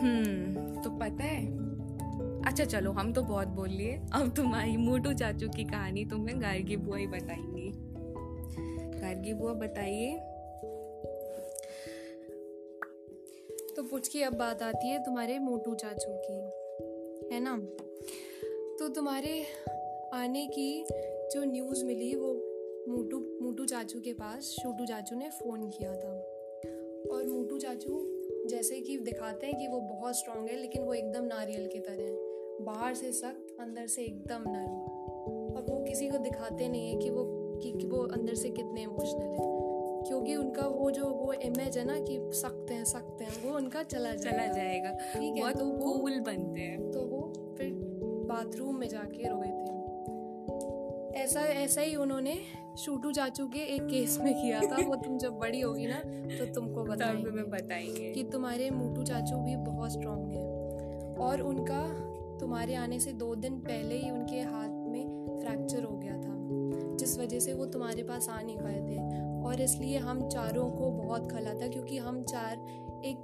हम्म 0.00 0.82
तो 0.82 0.90
पता 0.90 1.24
है? 1.24 1.70
अच्छा 2.46 2.64
चलो, 2.64 2.90
हम 2.92 3.12
तो 3.12 3.22
बहुत 3.22 3.48
बोल 3.48 3.68
लिए। 3.68 4.00
अब 4.12 4.32
तुम्हारी 4.36 4.76
मोटू 4.76 5.12
चाचू 5.12 5.48
की 5.48 5.64
कहानी 5.64 6.04
तुम्हें 6.04 6.42
गार्गी 6.42 6.76
बुआ 6.76 6.96
ही 6.96 7.06
बताएँगी। 7.06 7.72
गार्गी 9.00 9.32
बुआ, 9.32 9.52
बताइए। 9.52 10.16
तो 13.76 13.82
पुचकी 13.82 14.22
अब 14.22 14.32
बात 14.34 14.62
आती 14.62 14.88
है 14.88 15.02
तुम्हारे 15.02 15.38
मोटू 15.38 15.74
चाचू 15.74 16.08
की, 16.08 16.38
है 17.34 17.40
ना? 17.40 17.58
तो 18.78 18.88
तुम्हारे 18.88 19.44
आने 20.14 20.46
की 20.46 20.84
जो 21.32 21.44
न्यूज़ 21.44 21.84
मिली, 21.84 22.14
वो 22.14 22.32
मोटू 22.88 23.38
मोटू 23.42 23.64
चाचू 23.64 24.00
के 24.00 24.12
पास, 24.12 24.56
छोटू 24.62 24.86
चाचू 24.86 25.16
ने 25.16 25.30
फ़ोन 25.30 25.70
किया 25.70 25.90
था। 25.90 26.12
और 27.12 27.26
मोटू 27.28 27.58
चाचू 27.58 28.19
जैसे 28.46 28.80
कि 28.80 28.98
दिखाते 28.98 29.46
हैं 29.46 29.58
कि 29.58 29.66
वो 29.66 29.80
बहुत 29.80 30.18
स्ट्रांग 30.18 30.48
है 30.48 30.56
लेकिन 30.56 30.82
वो 30.82 30.94
एकदम 30.94 31.24
नारियल 31.24 31.66
की 31.66 31.78
तरह 31.78 32.02
है। 32.02 32.30
बाहर 32.64 32.94
से 32.94 33.12
सख्त 33.12 33.56
अंदर 33.60 33.86
से 33.86 34.02
एकदम 34.02 34.44
नरम। 34.46 35.00
और 35.56 35.66
वो 35.70 35.84
किसी 35.84 36.08
को 36.08 36.18
दिखाते 36.18 36.68
नहीं 36.68 36.92
है 36.92 36.98
कि 36.98 37.10
वो 37.10 37.24
कि, 37.62 37.72
कि 37.72 37.86
वो 37.86 37.98
अंदर 37.98 38.34
से 38.34 38.50
कितने 38.50 38.82
इमोशनल 38.82 39.26
है। 39.26 39.60
क्योंकि 40.08 40.36
उनका 40.36 40.66
वो 40.66 40.90
जो 40.90 41.04
वो 41.04 41.32
इमेज 41.32 41.78
है 41.78 41.84
ना 41.84 42.00
कि 42.00 42.30
सख्त 42.32 42.70
हैं 42.70 42.84
सख्त 42.84 43.22
हैं 43.22 43.50
वो 43.50 43.56
उनका 43.56 43.82
चला 43.82 44.14
जाएगा 44.14 44.46
चला 44.46 44.52
जाएगा। 44.52 44.90
ठीक 44.90 45.36
है 45.36 45.54
तो 45.54 45.64
वो 45.64 45.92
कूल 45.92 46.20
बनते 46.20 46.60
हैं। 46.60 46.90
तो 46.90 47.00
वो 47.00 47.32
फिर 47.58 47.70
बाथरूम 48.26 48.76
में 48.76 48.88
जाके 48.88 49.24
थे 49.24 49.28
ऐसा 51.30 51.40
ऐसा 51.40 51.80
ही 51.80 51.94
उन्होंने 51.96 52.38
शूटू 52.78 53.12
चाचू 53.12 53.46
के 53.46 53.58
एक 53.58 53.82
केस 53.82 54.18
में 54.20 54.34
किया 54.34 54.60
था। 54.60 54.76
वो 54.86 54.94
तुम 54.96 55.18
जब 55.18 55.32
बड़ी 55.32 55.60
होगी 55.60 55.86
ना 55.86 55.98
तो 56.38 56.54
तुमको 56.54 56.84
बताएँगे 56.84 57.30
बताएँगे। 57.30 58.10
कि 58.12 58.22
तुम्हारे 58.22 58.70
मोटू 58.70 59.02
चाचू 59.02 59.36
भी 59.36 59.56
बहुत 59.56 59.92
स्ट्रांग 59.92 60.30
है। 60.32 60.42
और 61.14 61.40
उनका 61.40 61.82
तुम्हारे 62.40 62.74
आने 62.74 62.98
से 63.00 63.12
दो 63.12 63.34
दिन 63.34 63.58
पहले 63.58 63.94
ही 63.94 64.10
उनके 64.10 64.40
हाथ 64.40 64.68
में 64.68 65.38
फ्रैक्चर 65.40 65.82
हो 65.82 65.96
गया 65.98 66.16
था 66.16 66.36
जिस 66.96 67.18
वजह 67.18 67.40
से 67.40 67.54
वो 67.54 67.66
तुम्हारे 67.66 68.02
पास 68.02 68.28
आ 68.28 68.40
नहीं 68.42 68.58
पाए 68.58 68.80
थे। 68.80 68.98
और 69.42 69.60
इसलिए 69.60 69.98
हम 69.98 70.28
चारों 70.28 70.70
को 70.70 70.90
बहुत 70.90 71.32
खला 71.32 71.54
था 71.54 71.68
क्योंकि 71.68 71.98
हम 71.98 72.22
चार 72.22 72.52
एक 73.04 73.16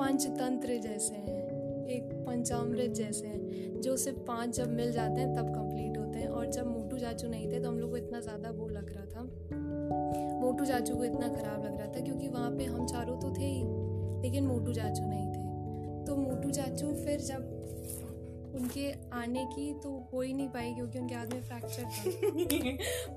पंचतंत्र 0.00 0.68
जैसे 0.68 1.14
हैं 1.14 1.44
एक 1.86 2.24
पंचामृत 2.26 2.90
जैसे 2.90 3.26
हैं 3.26 3.80
जो 3.80 3.96
सिर्फ़ 3.96 4.18
पाँच 4.18 4.56
जब 4.56 4.68
मिल 4.68 4.92
जाते 4.92 5.20
हैं 5.20 5.34
तब 5.34 5.54
कंप्लीट 5.54 5.98
हैं 5.98 6.03
चाचू 7.04 7.28
नहीं 7.28 7.50
थे 7.52 7.60
तो 7.60 7.68
हम 7.68 7.78
लोग 7.78 7.90
को 7.90 7.96
इतना 7.96 8.20
ज़्यादा 8.20 8.50
वो 8.50 8.68
लग 8.68 8.92
रहा 8.92 9.04
था। 9.06 9.22
मोटू 10.40 10.64
चाचू 10.64 10.96
को 10.96 11.04
इतना 11.04 11.28
ख़राब 11.30 11.64
लग 11.64 11.78
रहा 11.78 11.86
था 11.86 12.00
क्योंकि 12.00 12.28
वहाँ 12.28 12.50
पे 12.50 12.64
हम 12.66 12.86
चारों 12.86 13.20
तो 13.20 13.34
थे 13.38 13.44
ही 13.44 13.62
लेकिन 14.22 14.46
मोटू 14.46 14.72
चाचू 14.72 15.04
नहीं 15.04 15.26
थे। 15.26 15.42
तो 16.06 16.16
मोटू 16.16 16.50
चाचू 16.50 16.92
फिर 17.04 17.20
जब 17.22 17.52
उनके 18.54 18.90
आने 19.12 19.44
की 19.46 19.72
तो 19.74 19.90
हो 20.12 20.20
ही 20.20 20.32
नहीं 20.32 20.48
पाई 20.48 20.72
क्योंकि 20.74 20.98
उनके 20.98 21.14
हाथ 21.14 21.26
में 21.26 21.40
फ्रैक्चर 21.42 21.82
था। 21.84 22.02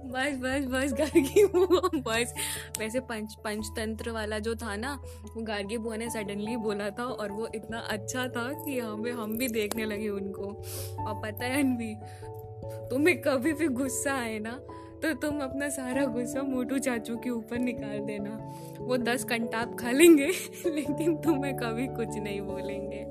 बस 0.13 0.37
बस 0.37 0.65
बस 0.65 0.93
गार्गी 0.93 1.43
बुआ 1.45 1.89
बस। 2.07 2.33
वैसे 2.79 2.99
पंच 3.09 3.35
पंचतंत्र 3.43 4.11
वाला 4.11 4.39
जो 4.39 4.55
था 4.55 4.75
ना 4.75 4.93
वो 5.25 5.43
गार्गी 5.43 5.77
बुआ 5.77 5.95
ने 5.95 6.09
सडनली 6.09 6.55
बोला 6.57 6.89
था 6.89 7.05
और 7.05 7.31
वो 7.31 7.47
इतना 7.55 7.79
अच्छा 7.89 8.27
था 8.27 8.51
कि 8.63 8.79
हमें 8.79 9.11
हम 9.11 9.37
भी 9.37 9.47
देखने 9.49 9.85
लगे 9.85 10.09
उनको। 10.09 10.47
और 10.99 11.21
पता 11.21 11.45
है 11.45 11.61
अनवी 11.63 11.93
तुम्हें 12.89 13.21
कभी 13.21 13.53
भी 13.53 13.67
गुस्सा 13.67 14.13
आए 14.13 14.39
ना 14.39 14.61
तो 14.97 15.13
तुम 15.13 15.39
अपना 15.39 15.69
सारा 15.69 16.05
गुस्सा 16.05 16.41
मोटू 16.41 16.77
चाचू 16.77 17.17
के 17.17 17.29
ऊपर 17.29 17.59
निकाल 17.59 17.99
देना। 17.99 18.53
वो 18.79 18.97
दस 18.97 19.23
कंटाप 19.23 19.77
खा 19.79 19.91
लेंगे, 19.91 20.25
लेकिन 20.65 21.17
तुम्हें 21.17 21.57
कभी 21.57 21.87
कुछ 21.87 22.07
नहीं 22.07 22.41
बोलेंगे। 22.41 23.03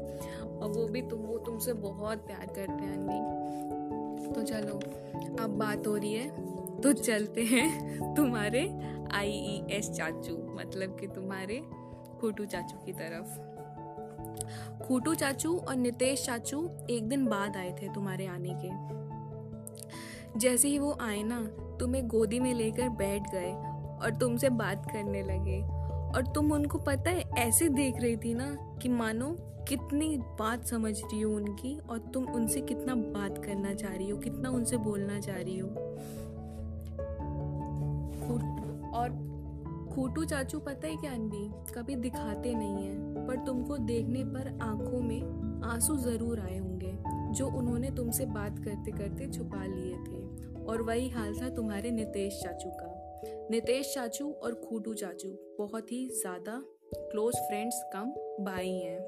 और 0.44 0.68
वो 0.68 0.86
भी 0.86 1.02
तुम, 1.02 1.18
वो 1.18 1.38
तुमसे 1.38 1.72
बहुत 1.72 2.18
प्यार 2.18 2.46
करते 2.46 2.84
हैं 2.84 2.92
अन्नी 2.92 3.46
तो 4.34 4.42
चलो, 4.42 4.74
अब 5.42 5.50
बात 5.50 5.86
हो 5.86 5.96
रही 5.96 6.12
है 6.12 6.56
तो 6.80 6.92
चलते 6.92 7.42
हैं 7.42 7.98
तुम्हारे 8.14 8.76
आई 9.12 9.64
एस 9.70 9.90
चाचू 9.90 10.36
मतलब 10.54 10.96
कि 11.00 11.06
तुम्हारे 11.06 11.62
खोटू 12.20 12.44
चाचू 12.44 12.86
की 12.86 12.92
तरफ़। 12.92 13.56
खूटू 14.84 15.14
चाचू 15.14 15.58
और 15.58 15.76
नितेश 15.76 16.26
चाचू 16.26 16.70
एक 16.90 17.08
दिन 17.08 17.26
बाद 17.26 17.56
आए 17.56 17.72
थे 17.72 17.94
तुम्हारे 17.94 18.26
आने 18.26 18.50
के। 18.50 18.96
जैसे 20.36 20.68
ही 20.68 20.78
वो 20.78 20.98
आए 21.00 21.22
ना, 21.22 21.40
तुम्हें 21.80 22.08
गोदी 22.08 22.40
में 22.40 22.54
लेकर 22.54 22.88
बैठ 22.88 23.22
गए 23.32 23.52
और 24.02 24.16
तुमसे 24.20 24.48
बात 24.48 24.90
करने 24.92 25.22
लगे। 25.22 25.62
और 26.06 26.26
तुम 26.34 26.52
उनको 26.52 26.78
पता 26.78 27.10
है, 27.10 27.22
ऐसे 27.38 27.68
देख 27.68 28.00
रही 28.00 28.16
थी 28.16 28.34
ना 28.34 28.78
कि 28.82 28.88
मानो 28.88 29.36
कितनी 29.68 30.16
बात 30.18 30.66
समझ 30.66 30.98
रही 30.98 31.20
हो 31.20 31.36
उनकी 31.36 31.78
और 31.78 31.98
तुम 31.98 32.24
उनसे 32.24 32.60
कितना 32.60 32.94
बात 32.94 33.44
करना 33.44 33.74
चाह 33.74 33.94
रही 33.94 34.10
हो, 34.10 34.18
कितना 34.18 34.50
उनसे 34.50 34.76
बोलना 34.76 35.20
चाह 35.20 35.36
रही 35.36 35.58
हो। 35.58 35.68
और 38.94 39.10
खूटू 39.94 40.24
चाचू 40.24 40.58
पता 40.58 40.86
है 40.88 40.96
क्या 40.96 41.12
अनबी? 41.12 41.72
कभी 41.74 41.96
दिखाते 41.96 42.54
नहीं 42.54 42.86
है, 42.86 43.26
पर 43.26 43.36
तुमको 43.36 43.76
देखने 43.76 44.24
पर 44.24 44.58
आँखों 44.62 45.00
में 45.00 45.62
आँसू 45.64 45.96
ज़रूर 45.96 46.40
आए 46.40 46.58
होंगे। 46.58 46.92
जो 47.36 47.46
उन्होंने 47.46 47.90
तुमसे 47.90 48.26
बात 48.26 48.58
करते 48.58 48.90
करते 48.90 49.26
छुपा 49.32 49.66
लिए 49.66 49.92
थे। 49.92 50.54
और 50.64 50.82
वही 50.82 51.08
हाल 51.08 51.34
था 51.34 51.48
तुम्हारे 51.48 51.90
नितेश 51.90 52.40
चाचू 52.42 52.70
का। 52.70 53.20
नितेश 53.50 53.94
चाचू 53.94 54.32
और 54.32 54.54
खूटू 54.54 54.94
चाचू, 54.94 55.28
बहुत 55.58 55.92
ही 55.92 56.08
ज़्यादा 56.08 56.62
क्लोज 56.94 57.36
फ्रेंड्स 57.36 57.82
कम 57.92 58.10
भाई 58.44 58.70
हैं। 58.70 59.00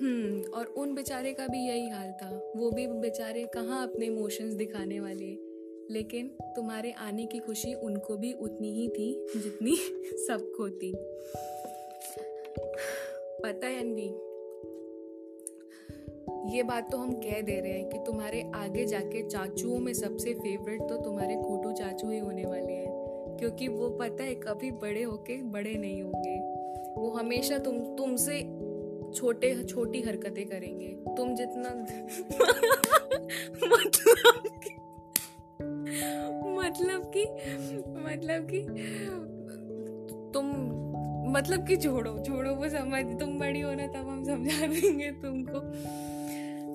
हम्म 0.00 0.50
और 0.50 0.66
उन 0.66 0.94
बेचारे 0.94 1.32
का 1.32 1.46
भी 1.46 1.58
यही 1.58 1.88
हाल 1.88 2.12
था। 2.12 2.52
वो 2.56 2.70
भी 2.70 2.86
बेचारे 2.86 3.44
कहाँ 3.44 3.88
अपने 3.88 4.06
इमोशंस 4.06 4.54
दिखाने 4.54 5.00
वाले। 5.00 5.38
लेकिन 5.90 6.28
तुम्हारे 6.28 6.92
आने 6.92 7.26
की 7.26 7.38
खुशी 7.38 7.74
उनको 7.74 8.16
भी 8.16 8.32
उतनी 8.32 8.72
ही 8.72 8.88
थी 8.88 9.26
जितनी 9.36 9.76
सबको 10.26 10.70
थी। 10.70 10.94
पता 13.42 13.66
है 13.66 13.80
अनवी 13.80 14.27
ये 16.48 16.62
बात 16.62 16.90
तो 16.90 16.98
हम 16.98 17.12
कह 17.14 17.40
दे 17.42 17.58
रहे 17.60 17.72
हैं 17.72 17.88
कि 17.88 17.98
तुम्हारे 18.06 18.40
आगे 18.54 18.84
जाके 18.86 19.22
चाचुओं 19.28 19.78
में 19.78 19.92
सबसे 19.94 20.32
फेवरेट 20.34 20.82
तो 20.82 20.96
तुम्हारे 20.96 21.34
खोटू 21.36 21.72
चाचू 21.72 22.10
ही 22.10 22.18
होने 22.18 22.44
वाले 22.44 22.72
हैं, 22.72 23.36
क्योंकि 23.38 23.68
वो 23.68 23.88
पता 23.90 24.24
है 24.24 24.34
कभी 24.36 24.70
बड़े 24.76 25.02
होके 25.02 25.36
बड़े 25.52 25.74
नहीं 25.74 26.02
होंगे। 26.02 26.36
वो 26.96 27.10
हमेशा 27.10 27.58
तुम, 27.58 27.78
तुमसे 27.96 28.40
छोटे, 29.10 29.54
छोटी 29.64 30.00
हरकतें 30.02 30.46
करेंगे। 30.46 30.88
तुम 31.16 31.34
जितना 31.34 31.70
मतलब 33.64 34.50
कि 34.58 34.74
मतलब 36.56 37.10
कि 37.16 37.24
मतलब 38.00 38.48
कि 38.50 38.60
तुम 40.32 40.46
मतलब 41.32 41.66
कि 41.66 41.76
छोड़ो 41.76 42.18
छोड़ो, 42.18 42.50
वो 42.50 42.68
समझ, 42.68 43.04
तुम 43.20 43.38
बड़ी 43.38 43.60
हो 43.60 43.72
ना 43.74 43.86
तब 43.88 44.08
हम 44.08 44.24
समझा 44.24 44.66
देंगे 44.66 45.10
तुमको। 45.22 45.60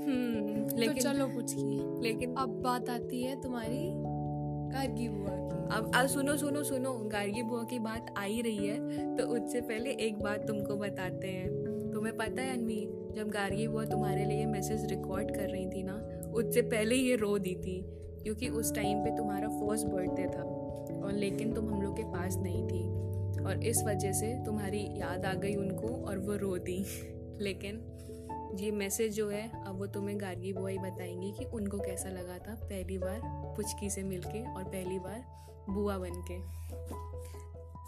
लेकिन 0.08 0.94
तो 0.94 1.02
चलो 1.02 1.28
कुछ 1.28 1.54
की 1.54 2.02
लेकिन 2.02 2.36
अब 2.36 2.50
बात 2.50 2.90
आती 2.90 3.24
है 3.24 3.42
तुम्हारी 3.42 3.92
गार्गी 4.74 5.10
बुआ 5.10 5.30
की। 5.30 5.76
अब 5.76 5.92
अब 5.96 6.08
सुनो 6.08 6.38
सुनो 6.38 6.64
सुनो 6.64 6.94
गार्गी 6.94 7.44
बुआ 7.44 7.64
की 7.64 7.80
बात 7.80 8.14
आ 8.18 8.24
ही 8.24 8.42
रही 8.42 8.68
है 8.68 9.16
तो 9.18 9.24
उससे 9.24 9.62
पहले 9.62 9.90
एक 9.90 10.20
बात 10.20 10.48
तुमको 10.48 10.76
बताते 10.76 11.28
हैं। 11.28 11.50
तुम्हें 11.94 12.18
पता 12.18 12.42
है 12.42 12.58
अनवी 12.58 12.90
जब 13.16 13.30
गार्गी 13.30 13.68
बुआ 13.68 13.86
तुम्हारे 13.86 14.26
लिए 14.26 14.46
मैसेज 14.46 14.86
रिकॉर्ड 14.86 15.36
कर 15.36 15.50
रही 15.50 15.66
थी 15.66 15.84
ना 15.84 15.96
उससे 16.34 16.62
पहले 16.62 16.96
ये 16.96 17.16
रो 17.16 17.38
दी 17.38 17.56
थी 17.56 17.86
क्योंकि 18.24 18.48
उस 18.48 18.76
टाइम 18.76 19.04
पे 19.04 19.18
तुम्हारा 19.18 19.48
फ़र्स्ट 19.48 19.88
बर्थडे 19.88 20.26
था 20.26 20.44
और 21.06 21.12
लेकिन 21.14 21.54
तुम 21.54 21.74
हम 21.74 21.82
लोग 21.82 21.98
के 21.98 22.04
पास 22.04 22.38
नहीं 22.38 22.64
थी 22.68 22.84
और 23.44 23.64
इस 23.64 23.84
वजह 23.84 24.12
से 24.12 24.44
तुम्हारी 24.46 24.88
याद 24.98 25.26
आ 25.26 25.34
गई 25.34 25.56
उनको 25.56 25.88
और 25.88 26.18
वो 26.18 26.36
रो 26.36 26.58
दी। 26.58 26.86
लेकिन 27.42 27.78
ये 28.54 28.72
मैसेज 28.72 29.16
जो 29.16 29.30
है 29.30 29.50
अब 29.66 29.78
वो 29.80 29.86
तुम्हें 29.88 30.20
गार्गी 30.22 30.52
बुआई 30.54 30.78
बताएँगी 30.78 31.32
कि 31.32 31.46
उनको 31.54 31.78
कैसा 31.78 32.10
लगा 32.10 32.38
था 32.38 32.54
पहली 32.64 32.98
बार 32.98 33.22
पुचकी 33.56 33.90
से 33.90 34.04
मिलके 34.04 34.44
और 34.54 34.64
पहली 34.64 35.00
बार 35.00 35.24
बुआ 35.70 35.98
बन 35.98 36.22
के 36.30 36.38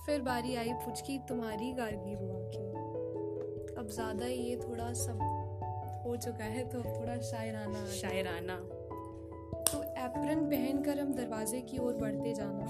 फिर 0.06 0.22
बारी 0.22 0.56
आई 0.56 0.74
पुचकी 0.74 1.18
तुम्हारी 1.20 1.72
गार्गी 1.74 2.16
बुआ 2.16 2.40
की। 2.46 3.76
अब 3.76 3.90
ज़्यादा 3.92 4.26
ये 4.26 4.56
थोड़ा 4.58 4.92
सब 4.94 5.20
हो 6.06 6.16
चुका 6.16 6.44
है 6.46 6.64
तो 6.70 6.80
थोड़ा 6.80 7.18
शायराना 7.22 7.86
शायराना। 7.92 8.56
तो 9.72 9.84
एप्रन 9.84 10.46
पहनकर 10.46 11.00
हम 11.00 11.14
दरवाजे 11.14 11.62
की 11.62 11.78
ओर 11.78 11.94
बढ़ते 11.94 12.34
जाना 12.34 12.66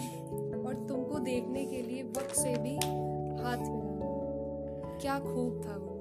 और 0.59 0.85
तुमको 0.89 1.19
देखने 1.19 1.65
के 1.65 1.81
लिए 1.81 2.03
वक्त 2.03 2.35
से 2.35 2.55
भी 2.57 2.75
हाथ 2.75 3.57
मिलाना। 3.57 4.97
क्या 5.01 5.19
खूब 5.19 5.61
था 5.65 5.75
वो। 5.77 5.94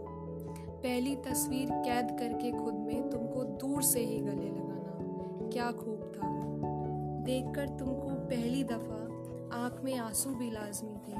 पहली 0.85 1.17
तस्वीर 1.17 1.69
कैद 1.71 2.17
करके 2.19 2.53
खुद 2.53 2.75
में 2.75 3.11
तुमको 3.11 3.45
दूर 3.45 3.83
से 3.83 4.01
ही 4.01 4.21
गले 4.21 4.51
लगाना। 4.51 5.49
क्या 5.53 5.73
खूब 5.73 6.13
था। 6.17 6.29
देखकर 7.25 7.69
तुमको 7.69 8.09
पहली 8.11 8.65
दफ़ा 8.65 9.05
आँख 9.59 9.81
में 9.85 9.99
आँसू 9.99 10.31
भी 10.31 10.51
लाजमी 10.51 10.95
थे। 10.95 11.17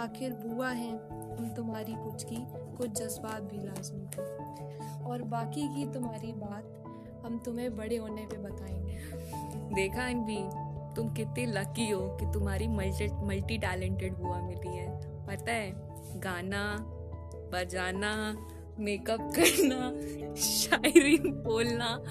आखिर 0.00 0.32
बुआ 0.32 0.70
हैं, 0.70 0.98
हम 1.36 1.54
तुम्हारी 1.54 1.94
की 1.98 2.46
कुछ 2.76 2.90
जज्बात 2.90 3.42
भी 3.42 3.56
लाजमी 3.56 4.06
थे। 4.06 4.22
और 5.04 5.22
बाकी 5.22 5.74
की 5.74 5.92
तुम्हारी 5.92 6.32
बात 6.32 6.84
हम 7.26 7.38
तुम्हें 7.38 7.76
बड़े 7.76 7.96
होने 7.96 8.26
पे 8.26 8.36
बताएँगे। 8.36 8.98
देखा 9.74 10.06
अनवी 10.06 10.44
तुम 10.94 11.14
कितनी 11.14 11.46
लकी 11.46 11.90
हो 11.90 12.08
कि 12.08 12.26
तुम्हारी 12.26 12.68
मल्टी 12.68 13.26
मल्टी 13.26 13.58
टैलेंटेड 13.58 14.14
बुआ 14.14 14.40
मिली 14.40 14.76
है। 14.76 15.00
पता 15.26 15.52
है, 15.52 15.72
गाना, 16.20 16.76
बजाना 17.52 18.36
मेकअप 18.78 19.20
करना 19.36 20.34
शायरी 20.36 21.16
बोलना 21.18 22.02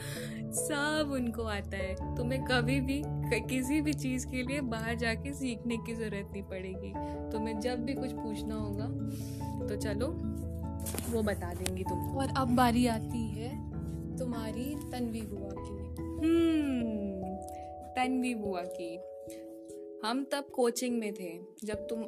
सब 0.56 1.12
उनको 1.14 1.44
आता 1.44 1.78
है। 1.78 2.16
तुम्हें 2.18 2.44
कभी 2.44 2.80
भी 2.82 3.02
किसी 3.50 3.80
भी 3.82 3.94
चीज़ 3.94 4.28
के 4.28 4.44
लिए 4.44 4.62
बाहर 4.62 4.96
जाके 4.96 5.34
सीखने 5.34 5.78
की 5.78 5.94
ज़रूरत 5.96 6.30
नहीं 6.32 6.44
पड़ेगी। 6.44 6.94
तुम्हें 7.32 7.60
जब 7.60 7.84
भी 7.86 7.94
कुछ 7.94 8.12
पूछना 8.12 8.56
होगा 8.56 8.88
तो 9.68 9.76
चलो 9.76 10.08
वो 11.12 11.22
बता 11.22 11.54
देंगी 11.54 11.84
तुम 11.84 12.18
और 12.18 12.34
अब 12.38 12.56
बारी 12.56 12.86
आती 12.88 13.28
है 13.30 13.50
तुम्हारी 14.18 14.76
तनवी 14.92 15.22
बुआ 15.22 15.50
की। 15.58 15.78
हम्म 16.20 17.34
तनवी 17.96 18.36
बुआ 18.36 18.62
की। 18.62 18.96
हम 20.06 20.24
तब 20.24 20.48
कोचिंग 20.54 21.00
में 21.00 21.14
थे 21.14 21.32
जब 21.64 21.88
तुम 21.88 22.04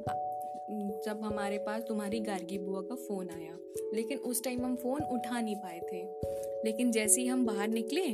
जब 0.69 1.19
हमारे 1.23 1.57
पास 1.57 1.83
तुम्हारी 1.87 2.19
गार्गी 2.19 2.57
बुआ 2.57 2.81
का 2.81 2.95
फ़ोन 2.95 3.29
आया। 3.29 3.57
लेकिन 3.93 4.17
उस 4.17 4.43
टाइम 4.43 4.65
हम 4.65 4.75
फ़ोन 4.75 5.01
उठा 5.03 5.41
नहीं 5.41 5.55
पाए 5.55 5.79
थे। 5.93 6.07
लेकिन 6.65 6.91
जैसे 6.91 7.21
ही 7.21 7.27
हम 7.27 7.45
बाहर 7.45 7.67
निकले, 7.67 8.07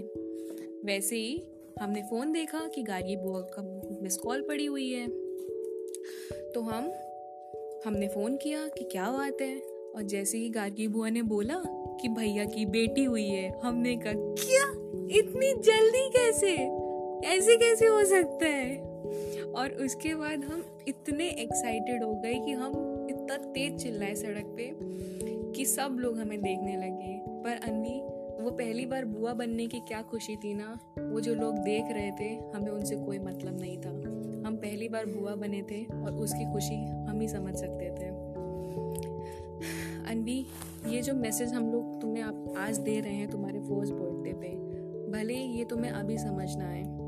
वैसे 0.86 1.16
ही 1.16 1.44
हमने 1.82 2.02
फ़ोन 2.02 2.32
देखा 2.32 2.60
कि 2.68 2.84
गार्गी 2.84 3.16
बुआ 3.16 3.42
का 3.42 3.62
मिस 4.02 4.18
कॉल 4.18 4.42
पड़ी 4.42 4.66
हुई 4.66 4.92
है। 4.92 5.08
तो 6.52 6.62
हम, 6.62 6.92
हमने 7.86 8.08
फ़ोन 8.08 8.38
किया 8.38 8.68
कि 8.68 8.84
क्या 8.84 9.12
बात 9.12 9.42
है? 9.42 9.60
और 9.96 10.02
जैसे 10.02 10.38
ही 10.38 10.50
गार्गी 10.50 10.88
बुआ 10.88 11.10
ने 11.10 11.22
बोला 11.22 11.64
कि 12.02 12.08
भैया 12.08 12.46
की 12.46 12.66
बेटी 12.66 13.04
हुई 13.04 13.28
है, 13.28 13.60
हमने 13.60 13.96
कहा, 13.96 14.14
क्या? 14.16 14.72
इतनी 15.20 15.54
जल्दी 15.54 16.10
कैसे? 16.10 16.56
ऐसे 17.28 17.58
कैसे 17.58 17.86
हो 17.86 18.06
सकता 18.06 18.46
है? 18.46 18.92
और 19.56 19.72
उसके 19.72 20.16
बाद 20.16 20.44
हम 20.44 20.64
इतने 20.88 21.30
एक्साइटेड 21.30 22.04
हो 22.04 22.14
गए 22.16 22.34
कि 22.34 22.52
हम 22.52 22.72
इतना 23.10 23.38
तेज 23.38 23.84
चिल्लाए 23.84 24.16
सड़क 24.16 24.54
पे 24.58 24.72
कि 25.54 25.66
सब 25.66 25.98
लोग 26.00 26.18
हमें 26.18 26.42
देखने 26.42 26.78
लगे। 26.78 27.22
पर 27.28 27.70
अन्वी 27.70 28.00
वो 28.44 28.52
पहली 28.52 28.86
बार 28.86 29.06
बुआ 29.06 29.34
बनने 29.34 29.68
की 29.68 29.80
क्या 29.80 30.02
खुशी 30.02 30.36
थी 30.36 30.54
ना? 30.54 30.80
वो 31.00 31.20
जो 31.20 31.36
लोग 31.36 31.58
देख 31.58 31.86
रहे 31.92 32.12
थे, 32.12 32.30
हमें 32.56 32.72
उनसे 32.72 32.96
कोई 32.96 33.20
मतलब 33.20 33.60
नहीं 33.60 33.78
था। 33.78 33.90
हम 34.48 34.56
पहली 34.56 34.90
बार 34.90 35.06
बुआ 35.06 35.36
बने 35.36 35.62
थे 35.62 35.84
और 35.86 36.12
उसकी 36.12 36.54
खुशी 36.54 36.86
हम 36.86 37.22
ही 37.22 37.28
समझ 37.28 37.56
सकते 37.56 37.86
थे। 37.86 38.08
अनवी 40.12 40.46
ये 40.88 41.02
जो 41.02 41.14
मैसेज 41.14 41.54
हम 41.54 41.72
लोग 41.72 42.02
तुम्हें 42.02 42.24
आप 42.24 42.54
आज 42.58 42.78
दे 42.78 43.00
रहे 43.00 43.14
हैं 43.14 43.30
तुम्हारे 43.30 43.60
फ़र्स्ट 43.60 43.94
बर्थडे 43.94 44.34
पे, 44.34 44.48
भले 45.12 45.34
ये 45.34 45.66
तुम्हें 45.66 45.92
अभी 45.92 46.18
समझना 46.18 46.66
है 46.66 47.01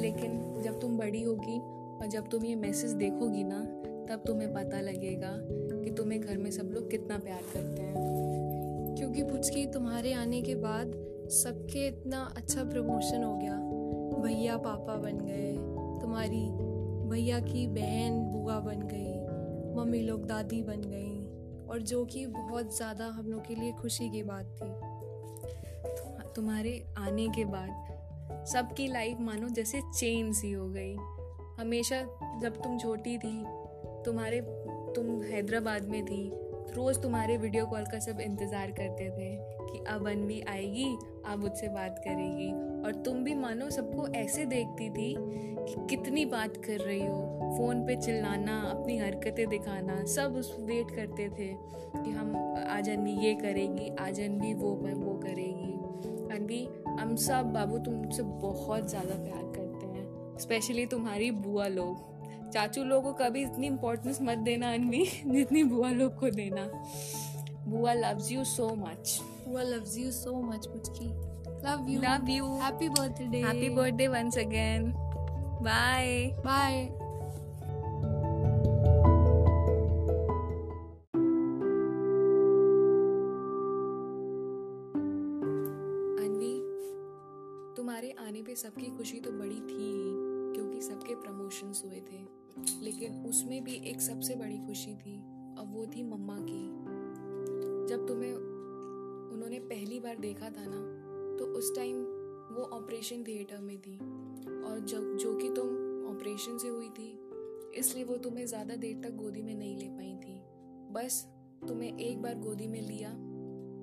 लेकिन 0.00 0.62
जब 0.64 0.80
तुम 0.80 0.98
बड़ी 0.98 1.22
होगी 1.22 1.58
और 2.00 2.06
जब 2.06 2.28
तुम 2.28 2.44
ये 2.44 2.54
मैसेज 2.54 2.90
देखोगी 2.90 3.44
ना, 3.44 3.60
तब 4.08 4.22
तुम्हें 4.26 4.54
पता 4.54 4.80
लगेगा 4.80 5.36
कि 5.84 5.90
तुम्हें 5.90 6.20
घर 6.20 6.38
में 6.38 6.50
सब 6.50 6.70
लोग 6.74 6.90
कितना 6.90 7.18
प्यार 7.18 7.42
करते 7.54 7.82
हैं। 7.82 7.94
क्योंकि 8.98 9.22
पूछ 9.22 9.32
पुचकी, 9.32 9.66
तुम्हारे 9.66 10.12
आने 10.12 10.42
के 10.42 10.54
बाद 10.54 10.86
सबके 11.30 11.86
इतना 11.86 12.34
अच्छा 12.36 12.64
प्रमोशन 12.64 13.22
हो 13.22 13.36
गया। 13.36 13.56
भैया, 14.22 14.56
पापा 14.56 14.96
बन 14.96 15.18
गए। 15.18 15.52
तुम्हारी 16.02 16.50
भैया 17.08 17.40
की 17.40 17.66
बहन, 17.66 18.32
बुआ 18.32 18.60
बन 18.60 18.88
गई। 18.92 19.20
मम्मी 19.76 20.00
लोग, 20.00 20.26
दादी 20.26 20.62
बन 20.62 20.80
गई। 20.80 21.24
और 21.66 21.82
जो 21.82 22.04
कि 22.04 22.26
बहुत 22.26 22.76
ज़्यादा 22.76 23.06
हम 23.06 23.26
लोग 23.26 23.46
के 23.46 23.54
लिए 23.54 23.72
खुशी 23.72 24.10
की 24.10 24.22
बात 24.22 24.44
थी। 24.44 24.94
तुम्हारे 26.32 26.84
आने 26.98 27.28
के 27.28 27.44
बाद 27.44 27.93
सबकी 28.32 28.88
लाइफ 28.88 29.18
मानो 29.20 29.48
जैसे 29.48 29.80
चेन 29.94 30.32
सी 30.32 30.52
हो 30.52 30.68
गई। 30.68 30.96
हमेशा 31.60 32.02
जब 32.42 32.62
तुम 32.62 32.78
छोटी 32.78 33.18
थी, 33.18 33.44
तुम्हारे, 34.04 34.40
तुम 34.96 35.22
हैदराबाद 35.22 35.84
में 35.84 36.04
थी, 36.04 36.30
रोज़ 36.74 37.00
तुम्हारे 37.00 37.36
वीडियो 37.36 37.66
कॉल 37.66 37.84
का 37.84 37.98
सब 37.98 38.20
इंतज़ार 38.20 38.70
करते 38.70 39.04
थे 39.10 39.36
कि 39.72 39.84
अब 39.88 40.08
अनवी 40.08 40.40
आएगी, 40.40 40.96
अब 41.26 41.38
मुझसे 41.38 41.68
बात 41.68 41.98
करेगी। 41.98 42.50
और 42.86 42.94
तुम 42.94 43.24
भी 43.24 43.34
मानो 43.34 43.70
सबको 43.70 44.06
ऐसे 44.08 44.44
देखती 44.44 44.90
थी 44.90 45.14
कि 45.18 45.86
कितनी 45.90 46.24
बात 46.24 46.56
कर 46.56 46.80
रही 46.80 47.06
हो। 47.06 47.54
फ़ोन 47.58 47.86
पे 47.86 47.96
चिल्लाना, 47.96 48.60
अपनी 48.60 48.98
हरकतें 48.98 49.46
दिखाना, 49.48 50.04
सब 50.04 50.36
उस 50.36 50.56
वेट 50.60 50.90
करते 50.90 51.28
थे 51.28 51.48
कि 52.02 52.10
हम, 52.10 52.36
आज 52.68 52.90
अनवी 52.90 53.12
ये 53.12 53.34
करेगी, 53.34 53.88
आज 54.00 54.20
अनवी 54.20 54.54
वो 54.54 54.70
वो 54.70 55.18
करेगी। 55.18 55.73
अनवी 56.34 56.68
हम 57.00 57.16
सब 57.16 57.52
बाबू 57.52 57.78
तुमसे 57.78 58.22
बहुत 58.22 58.88
ज़्यादा 58.90 59.14
प्यार 59.14 59.42
करते 59.56 59.86
हैं 59.86 60.38
स्पेशली 60.38 60.86
तुम्हारी 60.86 61.30
बुआ 61.30 61.66
लोग। 61.66 62.50
चाचू 62.50 62.84
लोगों 62.84 63.12
को 63.12 63.24
कभी 63.24 63.42
इतनी 63.42 63.66
इम्पोर्टेंस 63.66 64.18
मत 64.22 64.38
देना 64.38 64.72
अनवी 64.72 65.04
जितनी 65.26 65.64
बुआ 65.64 65.90
लोग 65.90 66.18
को 66.18 66.30
देना। 66.30 66.68
बुआ 67.68 67.92
लव्स 67.92 68.32
यू 68.32 68.44
सो 68.44 68.74
मच 68.74 69.20
बुआ 69.48 69.62
loves 69.62 69.98
you 69.98 70.10
so 70.10 70.40
much 70.42 70.68
मुझकी 70.68 71.08
love 71.66 71.86
you 71.88 72.00
love 72.00 72.30
you 72.30 72.46
happy 72.56 72.88
birthday 72.88 73.38
happy 73.38 73.68
birthday 73.70 74.08
once 74.08 74.38
again 74.38 74.92
bye 75.62 76.26
bye 76.44 76.88
promotions 91.44 91.82
हुए 91.84 92.00
थे। 92.02 92.84
लेकिन 92.84 93.24
उसमें 93.26 93.62
भी 93.64 93.74
एक 93.90 94.00
सबसे 94.00 94.34
बड़ी 94.34 94.58
खुशी 94.58 94.94
थी 94.94 95.16
और 95.58 95.66
वो 95.66 95.86
थी 95.86 96.02
मम्मा 96.02 96.36
की। 96.40 96.62
जब 97.88 98.06
तुम्हें 98.08 98.34
उन्होंने 98.34 99.58
पहली 99.60 99.98
बार 100.00 100.16
देखा 100.16 100.50
था 100.50 100.64
ना 100.66 100.80
तो 101.38 101.46
उस 101.58 101.74
टाइम 101.76 101.96
वो 102.56 102.62
ऑपरेशन 102.72 103.24
थिएटर 103.24 103.58
में 103.58 103.76
थी। 103.78 103.96
और 104.64 104.78
जब 104.80 105.16
जो 105.16 105.34
कि 105.34 105.48
तुम 105.48 105.68
ऑपरेशन 106.06 106.58
से 106.58 106.68
हुई 106.68 106.88
थी, 106.88 107.10
इसलिए 107.76 108.04
वो 108.04 108.16
तुम्हें 108.16 108.46
ज़्यादा 108.46 108.76
देर 108.76 109.00
तक 109.04 109.16
गोदी 109.16 109.42
में 109.42 109.54
नहीं 109.54 109.76
ले 109.76 109.88
पाई 109.88 110.14
थी। 110.16 110.40
बस 110.92 111.24
तुम्हें 111.68 111.98
एक 111.98 112.22
बार 112.22 112.38
गोदी 112.38 112.66
में 112.66 112.80
लिया, 112.80 113.10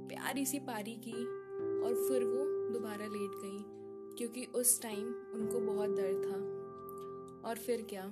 प्यारी 0.10 0.46
सी 0.46 0.60
पारी 0.60 0.96
की, 1.08 1.12
और 1.12 1.94
फिर 2.08 2.24
वो 2.24 2.46
दोबारा 2.74 3.06
लेट 3.06 3.32
गई, 3.44 3.64
क्योंकि 4.18 4.46
उस 4.56 4.82
टाइम 4.82 5.06
उनको 5.34 5.60
बहुत 5.74 5.90
दर्द 5.90 6.26
था। 6.26 6.51
और 7.46 7.58
फिर 7.58 7.86
क्या? 7.90 8.04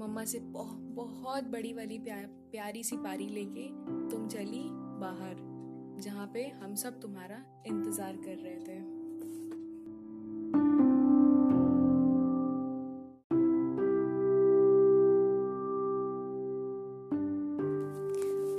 मम्मा 0.00 0.24
से 0.24 0.38
बहुत 0.38 0.78
बहुत 0.96 1.44
बड़ी 1.44 1.72
वाली 1.72 1.98
प्या, 1.98 2.16
प्यारी 2.52 2.82
सी 2.84 2.96
पारी 2.96 3.26
लेके 3.28 3.66
तुम 4.10 4.26
चली 4.28 4.62
बाहर 5.00 5.36
जहाँ 6.02 6.26
पे 6.34 6.42
हम 6.62 6.74
सब 6.74 7.00
तुम्हारा 7.00 7.42
इंतज़ार 7.66 8.16
कर 8.16 8.36
रहे 8.36 8.58
थे। 8.58 8.78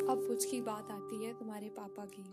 अब 0.08 0.26
कुछ 0.28 0.46
की 0.46 0.62
बात 0.62 0.92
आती 0.92 1.24
है 1.26 1.34
तुम्हारे 1.34 1.70
पापा 1.70 2.06
की 2.06 2.24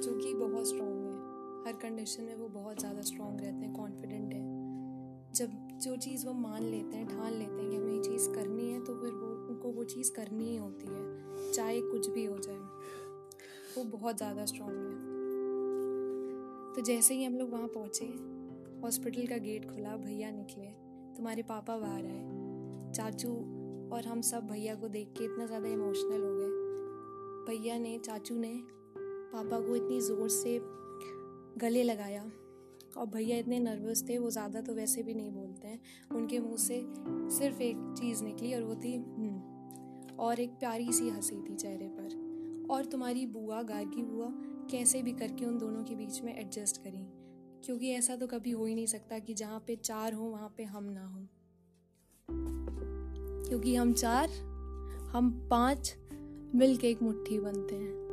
जो 0.00 0.18
कि 0.18 0.34
बहुत 0.34 0.68
स्ट्रॉन्ग 0.68 1.06
है। 1.06 1.18
हर 1.66 1.78
कंडीशन 1.82 2.22
में 2.22 2.34
वो 2.34 2.48
बहुत 2.50 2.80
ज़्यादा 2.80 3.00
स्ट्रॉन्ग 3.02 3.40
रहते 3.40 3.64
हैं 3.64 3.72
कॉन्फिडेंट 3.74 4.32
हैं। 4.34 5.32
जब 5.34 5.50
जो 5.80 5.96
चीज़ 5.96 6.26
वो 6.26 6.32
मान 6.32 6.62
लेते 6.62 6.96
हैं, 6.96 7.06
ठान 7.08 7.32
लेते 7.32 7.60
हैं 7.62 7.70
कि 7.70 7.76
हमें 7.76 7.92
ये 7.92 8.00
चीज़ 8.02 8.28
करनी 8.30 8.70
है 8.70 8.80
तो 8.80 8.94
फिर 8.94 9.12
वो, 9.12 9.26
उनको 9.48 9.68
वो 9.68 9.84
चीज़ 9.84 10.12
करनी 10.12 10.44
ही 10.44 10.56
होती 10.56 10.86
है, 10.86 11.52
चाहे 11.52 11.80
कुछ 11.80 12.08
भी 12.08 12.24
हो 12.24 12.38
जाए। 12.38 12.58
वो 13.76 13.84
बहुत 13.90 14.16
ज़्यादा 14.16 14.44
स्ट्रॉन्ग 14.46 14.76
है। 14.76 14.98
तो 16.74 16.82
जैसे 16.82 17.14
ही 17.14 17.24
हम 17.24 17.34
लोग 17.34 17.52
वहाँ 17.52 17.68
पहुँचे 17.68 18.06
हॉस्पिटल 18.82 19.26
का 19.26 19.36
गेट 19.36 19.64
खुला, 19.70 19.96
भैया 19.96 20.30
निकले, 20.30 20.66
तुम्हारे 21.16 21.42
पापा 21.42 21.76
बाहर 21.76 22.04
आए, 22.04 22.92
चाचू 22.92 23.32
और 23.92 24.06
हम 24.06 24.20
सब 24.20 24.46
भैया 24.46 24.74
को 24.74 24.88
देख 24.88 25.08
के 25.18 25.24
इतना 25.24 25.46
ज़्यादा 25.46 25.68
इमोशनल 25.68 26.22
हो 26.22 26.34
गए। 26.34 27.48
भैया 27.48 27.78
ने, 27.78 27.98
चाचू 27.98 28.34
ने 28.34 28.52
पापा 28.96 29.60
को 29.60 29.76
इतनी 29.76 30.00
ज़ोर 30.00 30.28
से 30.28 30.58
गले 31.58 31.82
लगाया 31.82 32.22
और 32.96 33.06
भैया 33.06 33.36
इतने 33.36 33.58
नर्वस 33.58 34.08
थे 34.08 34.18
वो 34.18 34.30
ज़्यादा 34.30 34.60
तो 34.60 34.74
वैसे 34.74 35.02
भी 35.02 35.14
नहीं 35.14 35.30
बोलते 35.30 35.68
हैं। 35.68 35.80
उनके 36.14 36.40
मुँह 36.40 36.56
से 36.56 36.86
सिर्फ़ 37.38 37.62
एक 37.62 37.94
चीज़ 37.98 38.24
निकली 38.24 38.54
और 38.54 38.62
वो 38.62 38.74
थी 38.74 38.96
"हम्म", 38.96 40.16
और 40.16 40.40
एक 40.40 40.50
प्यारी 40.50 40.92
सी 40.92 41.08
हँसी 41.08 41.36
थी 41.36 41.54
चेहरे 41.54 41.88
पर। 41.88 42.30
और 42.70 42.84
तुम्हारी 42.84 43.26
बुआ 43.26 43.62
गार्गी 43.62 44.02
बुआ 44.02 44.28
कैसे 44.70 45.02
भी 45.02 45.12
करके 45.12 45.44
उन 45.44 45.58
दोनों 45.58 45.84
के 45.84 45.94
बीच 45.94 46.22
में 46.22 46.38
एडजस्ट 46.38 46.76
करी। 46.76 47.06
क्योंकि 47.64 47.90
ऐसा 47.90 48.16
तो 48.16 48.26
कभी 48.26 48.50
हो 48.50 48.64
ही 48.64 48.74
नहीं 48.74 48.86
सकता 48.86 49.18
कि 49.18 49.34
जहाँ 49.34 49.64
पे 49.66 49.76
चार 49.76 50.12
हों 50.12 50.30
वहाँ 50.30 50.54
पे 50.56 50.64
हम 50.64 50.84
ना 50.84 51.06
हों। 51.06 51.26
क्योंकि 53.48 53.74
हम 53.74 53.92
चार 53.92 54.28
हम 55.12 55.48
पाँच 55.50 55.94
मिल 56.54 56.76
के 56.76 56.90
एक 56.90 57.02
मुट्ठी 57.02 57.38
बनते 57.38 57.74
हैं। 57.74 58.09